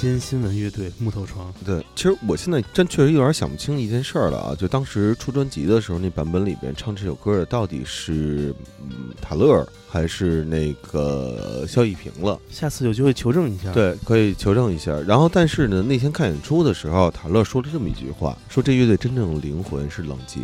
[0.06, 1.52] 间新闻乐队木头床。
[1.66, 4.56] 对，其实我现在真确实有点想不清一件事儿了啊！
[4.56, 8.54] 就当时出专辑的时候，那版本里边唱这首歌的到底是
[8.84, 12.40] 嗯塔勒还是那个肖一平了？
[12.52, 14.92] 下次有机会求证一下。，对，可以求证一下。
[15.02, 20.40] 然后，但是呢，那天看演出的时候，塔勒说了这么一句话：说这乐队真正的灵魂是冷杰，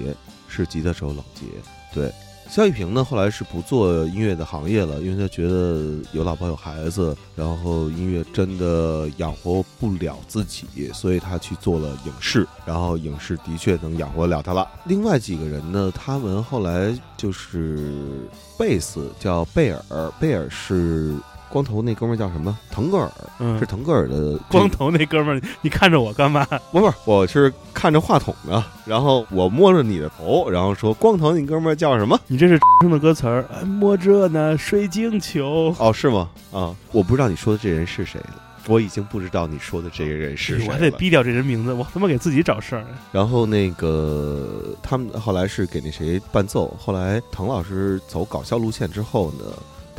[0.48, 1.46] 是吉他手冷杰。
[1.94, 2.12] 对，
[2.52, 14.68] 肖一平呢，后来是不做音乐的行业了，因为他觉得有老婆有孩子，然后音乐真的养活不了自己，所以他去做了影视，然后影视的确能养活了他了。
[14.84, 18.28] 另外几个人呢，他们后来就是
[18.60, 21.16] 贝斯叫贝尔，贝尔是
[21.52, 22.58] 光头那哥们儿叫什么？
[22.72, 26.46] 腾格尔，嗯是，腾格尔的光头那哥们儿，你看着我干嘛？
[26.72, 32.18] 不是，我是看着话筒的，然后我摸着你的头，然后说光头那哥们儿叫什么？
[32.28, 35.76] 你这是声的歌词儿，哎摸着那水晶球。
[35.78, 36.30] 哦，是吗？
[36.52, 38.36] 啊，我不知道你说的这人是谁了。
[38.68, 42.86] 我已经不知道你说的这个人是谁我得逼掉这人名字，我他妈给自己找事儿。
[43.12, 49.46] 然后那个他们后来是给那谁伴奏，后来滕老师走搞笑路线之后呢，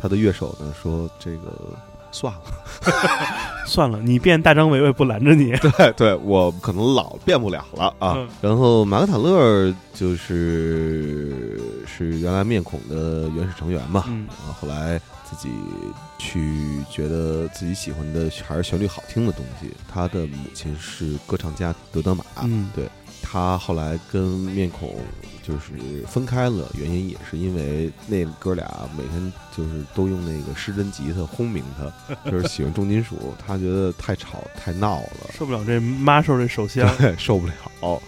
[0.03, 1.53] 他的乐手呢说这个
[2.11, 2.41] 算了，
[3.65, 5.51] 算了，你变大张伟，我也不拦着你。
[5.77, 8.15] 对对，我可能老变不了了啊。
[8.17, 15.49] 嗯然后马克塔勒就是是原来面孔的原始成员嘛，嗯然后后来自己
[16.19, 19.71] 去觉得自己喜欢的还是旋律好听的东西。
[19.91, 22.89] 他的母亲是歌唱家德德玛，嗯对
[23.33, 24.95] 他后来跟面孔
[25.41, 25.71] 就是
[26.07, 31.91] 分开了，原因也是因为那哥俩每天就是都用那个失真吉他轰鸣他，
[32.29, 36.87] 就是喜欢重金属，他觉得太吵太闹了，受不了这妈受这手香。
[36.99, 37.99] 对， 受不了。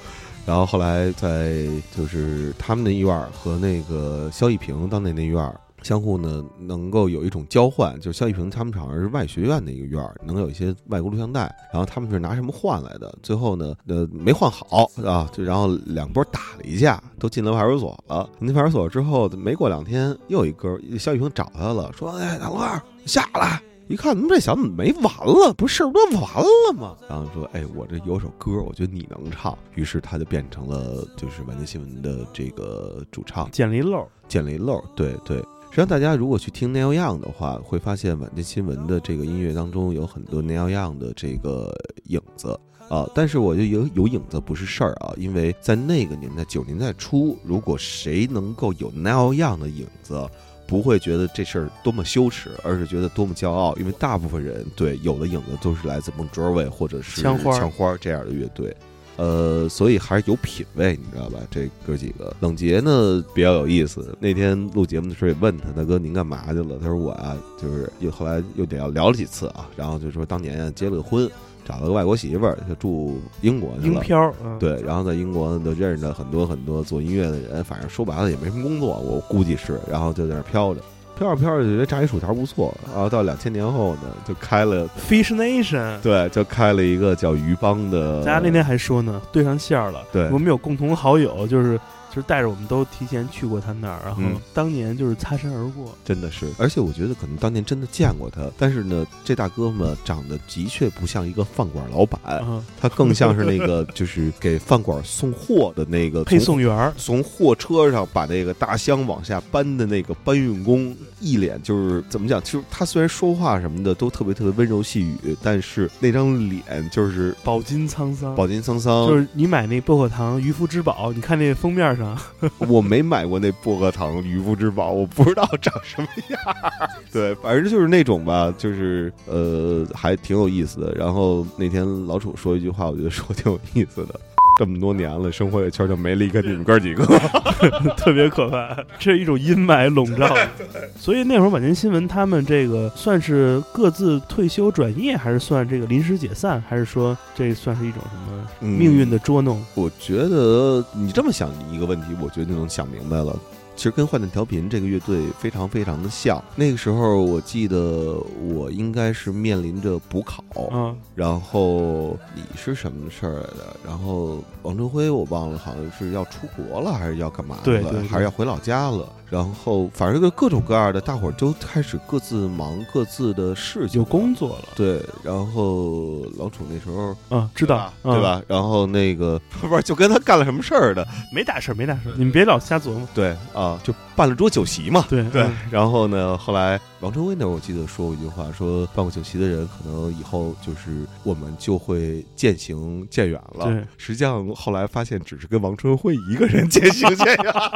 [0.46, 1.66] 然后后来在
[1.98, 13.16] 就是他们那院儿和那个肖一平当年那院儿相互呢能够有一种交换，就是萧一平他们好像是外学院的一个院儿，能有一些外国录像带，然后他们是拿什么换来的？
[13.22, 18.28] 最后呢，呃，没换好啊，就然后两波打了一架，都进了派出所了。
[18.40, 22.58] 进派出所之后，没过两天，又一哥肖一平找他了，说：“哎，大哥，
[23.06, 25.54] 下来。”一看，这小子没完了？
[25.54, 26.96] 不是事儿都完了吗？
[27.08, 34.84] 然后说：“哎，我这有首歌，我觉得你能唱。”于是他就变成了就是晚间新闻的这个主唱，捡了一漏，捡了一漏。
[34.96, 35.40] 对对，
[35.76, 41.70] 实际上大家如果去听 Neil Young 的话，会发现晚间新闻的这个音乐当中有很多 Neil Young 的这个
[42.06, 42.58] 影子。
[42.88, 50.26] 啊，但是我觉得有有影子不是事儿啊，因为在那个年代九十年代初，如果谁能够有 Neil Young 的影子，
[50.66, 58.74] 不会觉得这事儿多么羞耻，而是觉得多么骄傲，因为大部分人对有的影子都是来自孟哲伟或者是枪花枪花这样的乐队。
[59.18, 61.40] 呃，所以还是有品位，你知道吧？
[61.50, 64.16] 这哥几个，冷杰呢比较有意思。
[64.20, 66.78] 那天录节目的时候也问他，大哥您干嘛去了？
[66.80, 71.30] 他说我啊，就是又后来又得要聊了几次啊，然后就说当年啊结了个婚，
[71.64, 73.94] 找了个外国媳妇儿，就住英国去了。
[73.96, 74.34] 英漂。
[74.44, 80.82] 嗯，对，然后在英国呢，就认识了很多很多做音乐的人，反正说白了也没什么工作，我估计是，然后就在那儿飘着，
[81.18, 86.00] 飘着飘着就觉得炸鱼薯条不错，然后到两千年后呢，就开了，Fish Nation。
[86.02, 90.04] 对，就开了一个叫鱼帮的，大家那天还说呢，对上线了。
[90.12, 91.80] 对我们有共同好友，就是
[92.16, 95.94] 就是带着我们都提前去过他那儿，然后嗯当年就是擦身而过。
[96.06, 112.42] 真的是，而且我觉得可能当年真的见过他，但是呢，这大哥们长得的确不像一个饭馆老板，啊，他更像是那个就是给饭馆送货的那个配送员儿，从货车上把那个大箱往下搬的那个搬运工，一脸就是怎么讲？
[112.44, 118.34] 就是他虽然说话什么的都特别特别温柔细语，但是那张脸就是饱经沧桑。
[118.36, 119.08] 饱经沧桑。
[119.08, 122.05] 就是你买那薄荷糖渔夫之宝，你看那封面上，
[122.68, 126.40] 我没买过那薄荷糖渔夫之宝，我不知道长什么样。
[127.12, 130.94] 对，反正就是那种吧，就是呃，还挺有意思的。
[130.94, 134.20] 然后那天老楚说一句话，我觉得说挺有意思的。
[134.58, 137.06] 这么多年了，生活圈就没离开你们哥几个。
[137.98, 140.36] 特别可怕，这是一种阴霾笼罩。
[140.98, 149.64] 所以那会儿晚间新闻他们这个算是各自退休转业，还是算这个临时解散，还是说这算是一种什么嗯命运的捉弄？
[149.74, 153.38] 我觉得你这么想一个问题，我觉得就能想明白了。
[153.76, 156.42] 其实跟坏蛋调频这个乐队非常非常的像。
[156.56, 158.18] 那个时候我记得
[158.50, 163.76] 我应该是面临着补考，嗯，然后你是什么事儿来的？
[163.86, 167.62] 然后王春辉我忘了，好像是要出国了，还是要干嘛了？
[167.64, 169.08] 对对对还是要回老家了？
[169.28, 175.02] 然后反正就各种各样的，大伙儿都开始各自忙各自的事情，有工作了对。
[175.24, 178.16] 然后老楚那时候嗯，知道对吧？
[178.16, 178.22] 对？
[178.22, 178.42] 吧？
[178.48, 181.02] 然后那个 不是就跟他干了什么事儿的？
[181.04, 183.02] 啊没大事儿，没大事儿，你们别老瞎琢磨。
[183.16, 185.06] 对啊，就办了桌酒席嘛。
[185.10, 193.66] 对对嗯，然后呢，后来王春辉呢我记得说过一句话，说办过酒席的人可能以后就是我们就会渐行渐远了。
[193.66, 197.72] 对，实际上后来发现只是跟王春辉一个人渐行渐远了。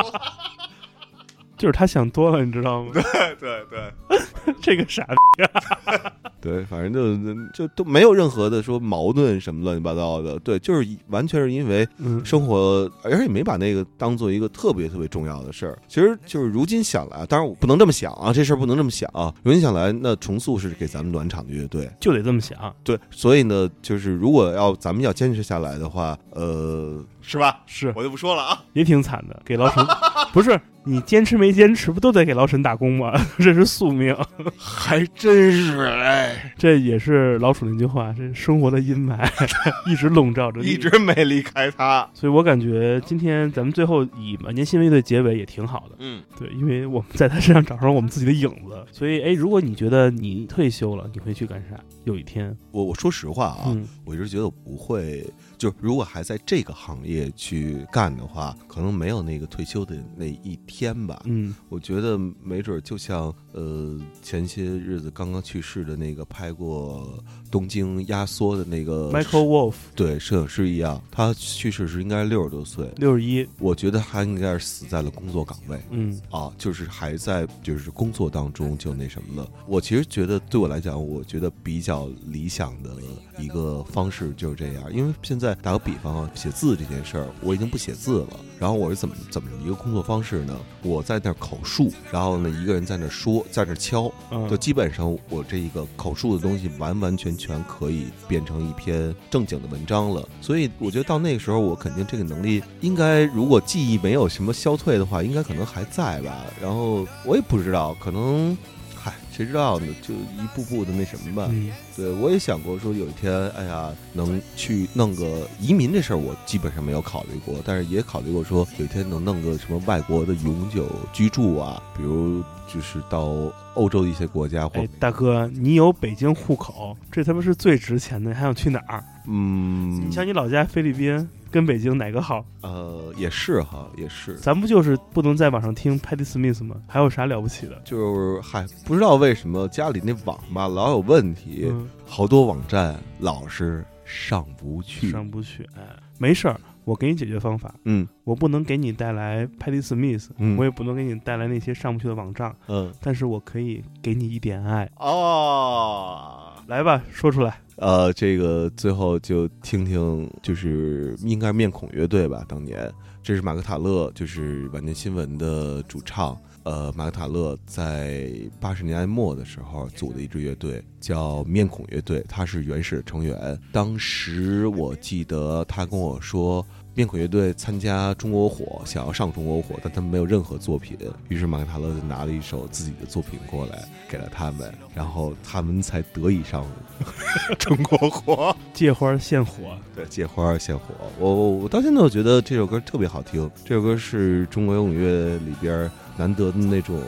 [1.59, 2.91] 就是他想多了，你知道吗？
[2.93, 3.03] 对
[3.37, 5.43] 对对， 这个傻逼，
[6.41, 15.77] 对，反正就就都没有任何的说矛盾什么乱七八糟的，对，就是完全是因为嗯，生活，而且也没把那个当做一个特别特别重要的事儿。
[15.89, 19.33] 其实就是如今想来，当然我不能这么想啊，这事儿不能这么想啊。
[19.43, 27.59] 如今想来，那重塑是给咱们暖场的乐队，就得这么想，对，所以呢，就是如果要咱们要坚持下来的话，呃，是吧？
[27.65, 28.63] 是我就不说了啊。
[28.71, 29.85] 也挺惨的，给老沈
[30.31, 30.57] 不是
[30.89, 33.13] 你坚持没坚持，不都得给老沈打工吗？
[33.37, 34.15] 这是宿命，
[34.57, 39.29] 还真是哎，这也是老鼠那句话，这生活的阴霾
[39.85, 42.09] 一直笼罩着你，一直没离开他。
[42.13, 51.79] 所以我感觉今天咱们最后以晚间新闻乐队结尾也挺好的，嗯，对，因为我们在他身上找上我们自己的影子，所以哎，如果你觉得你退休了，你会去干啥？
[52.05, 53.87] 有一天，我我说实话啊，嗯。
[54.05, 55.23] 我一直觉得我不会，
[55.59, 61.21] 就如果还在这个行业去干的话，可能没有那个退休的那一天吧。
[61.25, 67.21] 嗯我觉得没准儿就像呃前些日子刚刚去世的那个拍过
[67.51, 75.77] 东京压缩的那个，Michael Wolf 对摄影师一样，他去世时应该六十多岁，六十一，我觉得他应该是死在了工作岗位。
[75.89, 79.51] 嗯啊，就是还在就是工作当中就那什么了。
[79.67, 82.95] 我其实觉得对我来讲，我觉得比较理想的
[83.37, 88.39] 一个方式就是这样，因为现在打个比方啊，写字这件事儿，我已经不写字了。
[88.59, 90.57] 然后我是怎么怎么一个工作方式呢？
[90.83, 100.27] 我在那儿口述，然后呢一个人在那儿说，在那儿敲，嗯就基本上我这一个口述的东西完完全全可以变成一篇正经的文章了。
[100.41, 106.45] 所以我觉得到那个时候，我肯定这个能力应该，如果记忆没有什么消退的话，应该可能还在吧。
[106.61, 108.57] 然后我也不知道，可能，
[109.01, 109.87] 嗨，谁知道呢？
[110.01, 111.47] 就一步步的那什么吧。
[111.51, 123.33] 嗯对，我也想过说有一天，哎呀，能去弄个移民这事儿，我基本上没有考虑过，但是也考虑过说有一天能弄个什么外国的永久居住啊，比如就是到
[123.75, 129.03] 欧洲一些国家或哎，大哥，你有北京户口，这他妈是最值钱的，还想去哪儿？
[129.29, 132.43] 嗯你，像你老家菲律宾跟北京哪个好？
[132.61, 134.35] 呃，也是哈，也是。
[134.37, 136.75] 咱不就是不能在网上听 Patty Smith 吗？
[136.87, 137.79] 还有啥了不起的？
[137.85, 145.11] 就是嗨，不知道为什么家里那网吧老有问题，嗯，好多网站老是上不去。
[145.11, 145.63] 上不去。
[145.77, 145.83] 哎，
[146.17, 147.73] 没事儿，我给你解决方法。
[147.85, 154.89] 嗯我不能给你带来 Patty Smith，、嗯我也不能给你带来那些上不去的网站，嗯但是我可以给你一点爱。
[154.97, 157.59] 哦，来吧，说出来。
[157.77, 162.87] 呃，这个最后就听听，就是应该面孔乐队吧，当年
[163.23, 166.37] 这是马克塔勒，就是晚间新闻的主唱。
[166.63, 168.29] 呃，马克塔勒在
[168.59, 173.59] 八十年代末的时候组的一支乐队叫面孔乐队，他是原始成员。
[173.71, 176.63] 当时我记得他跟我说，
[176.95, 180.97] 面孔乐队参加中国火，想要上中国火，但他们没有任何作品。
[181.29, 186.65] 于是马克塔勒就拿了一首自己的作品过来给了他们，然后他们才得以上
[187.57, 188.55] 中国火。
[188.73, 190.83] 借花献火，对，借花献火。
[191.17, 195.89] 我我我到现在我觉得这首歌特别好听，这首歌是中国摇滚乐里边
[196.19, 197.01] 难得的那种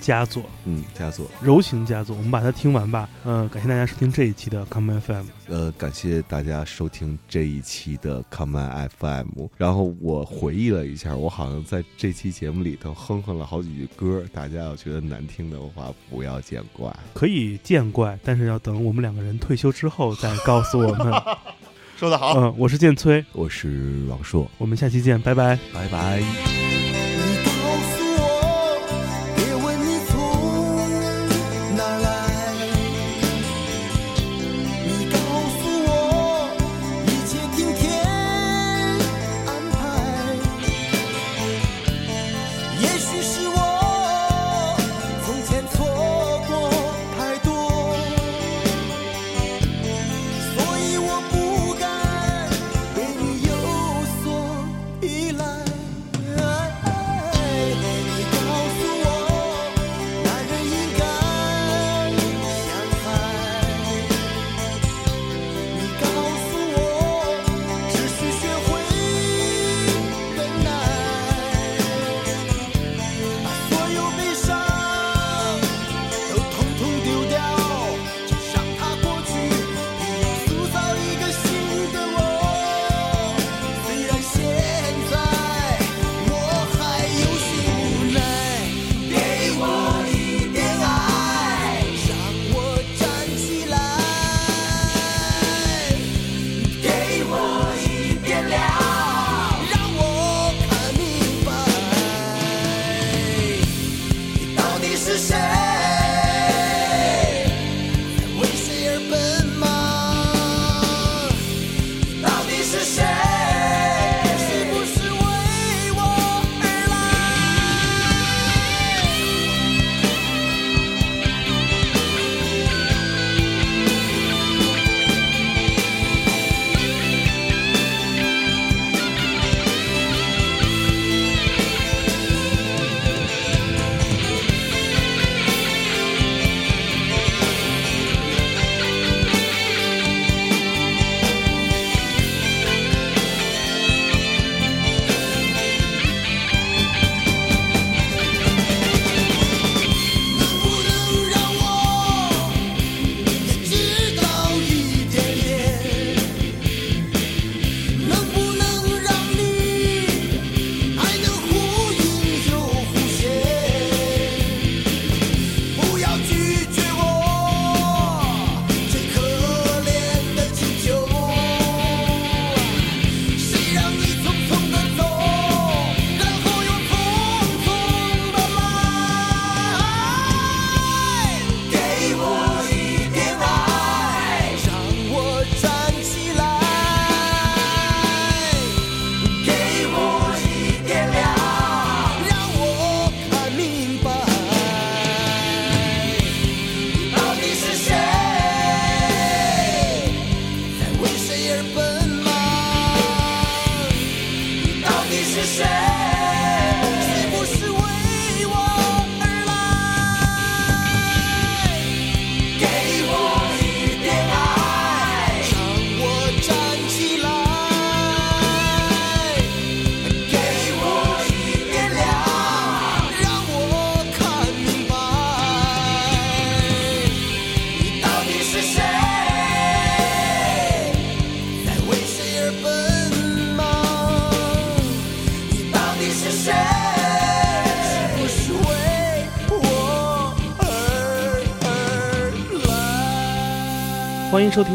[0.00, 1.28] 佳作，嗯佳作。
[1.42, 2.14] 柔情佳作。
[2.14, 3.08] 我们把它听完吧。
[3.24, 5.26] 嗯、感谢大家收听这一期的 Come FM。
[5.48, 9.46] 呃，感谢大家收听这一期的 Come FM。
[9.56, 16.88] 然后我回忆了一下，我好像在这期节目里头哼哼了好几句歌，大家要觉得难听的话不要见怪。
[17.14, 21.12] 可以见怪，但是要等我们两个人退休之后再告诉我们。
[21.98, 25.58] 说得好，嗯，我是建崔，我是王硕，我们下期见，拜拜。
[25.72, 26.91] 拜拜。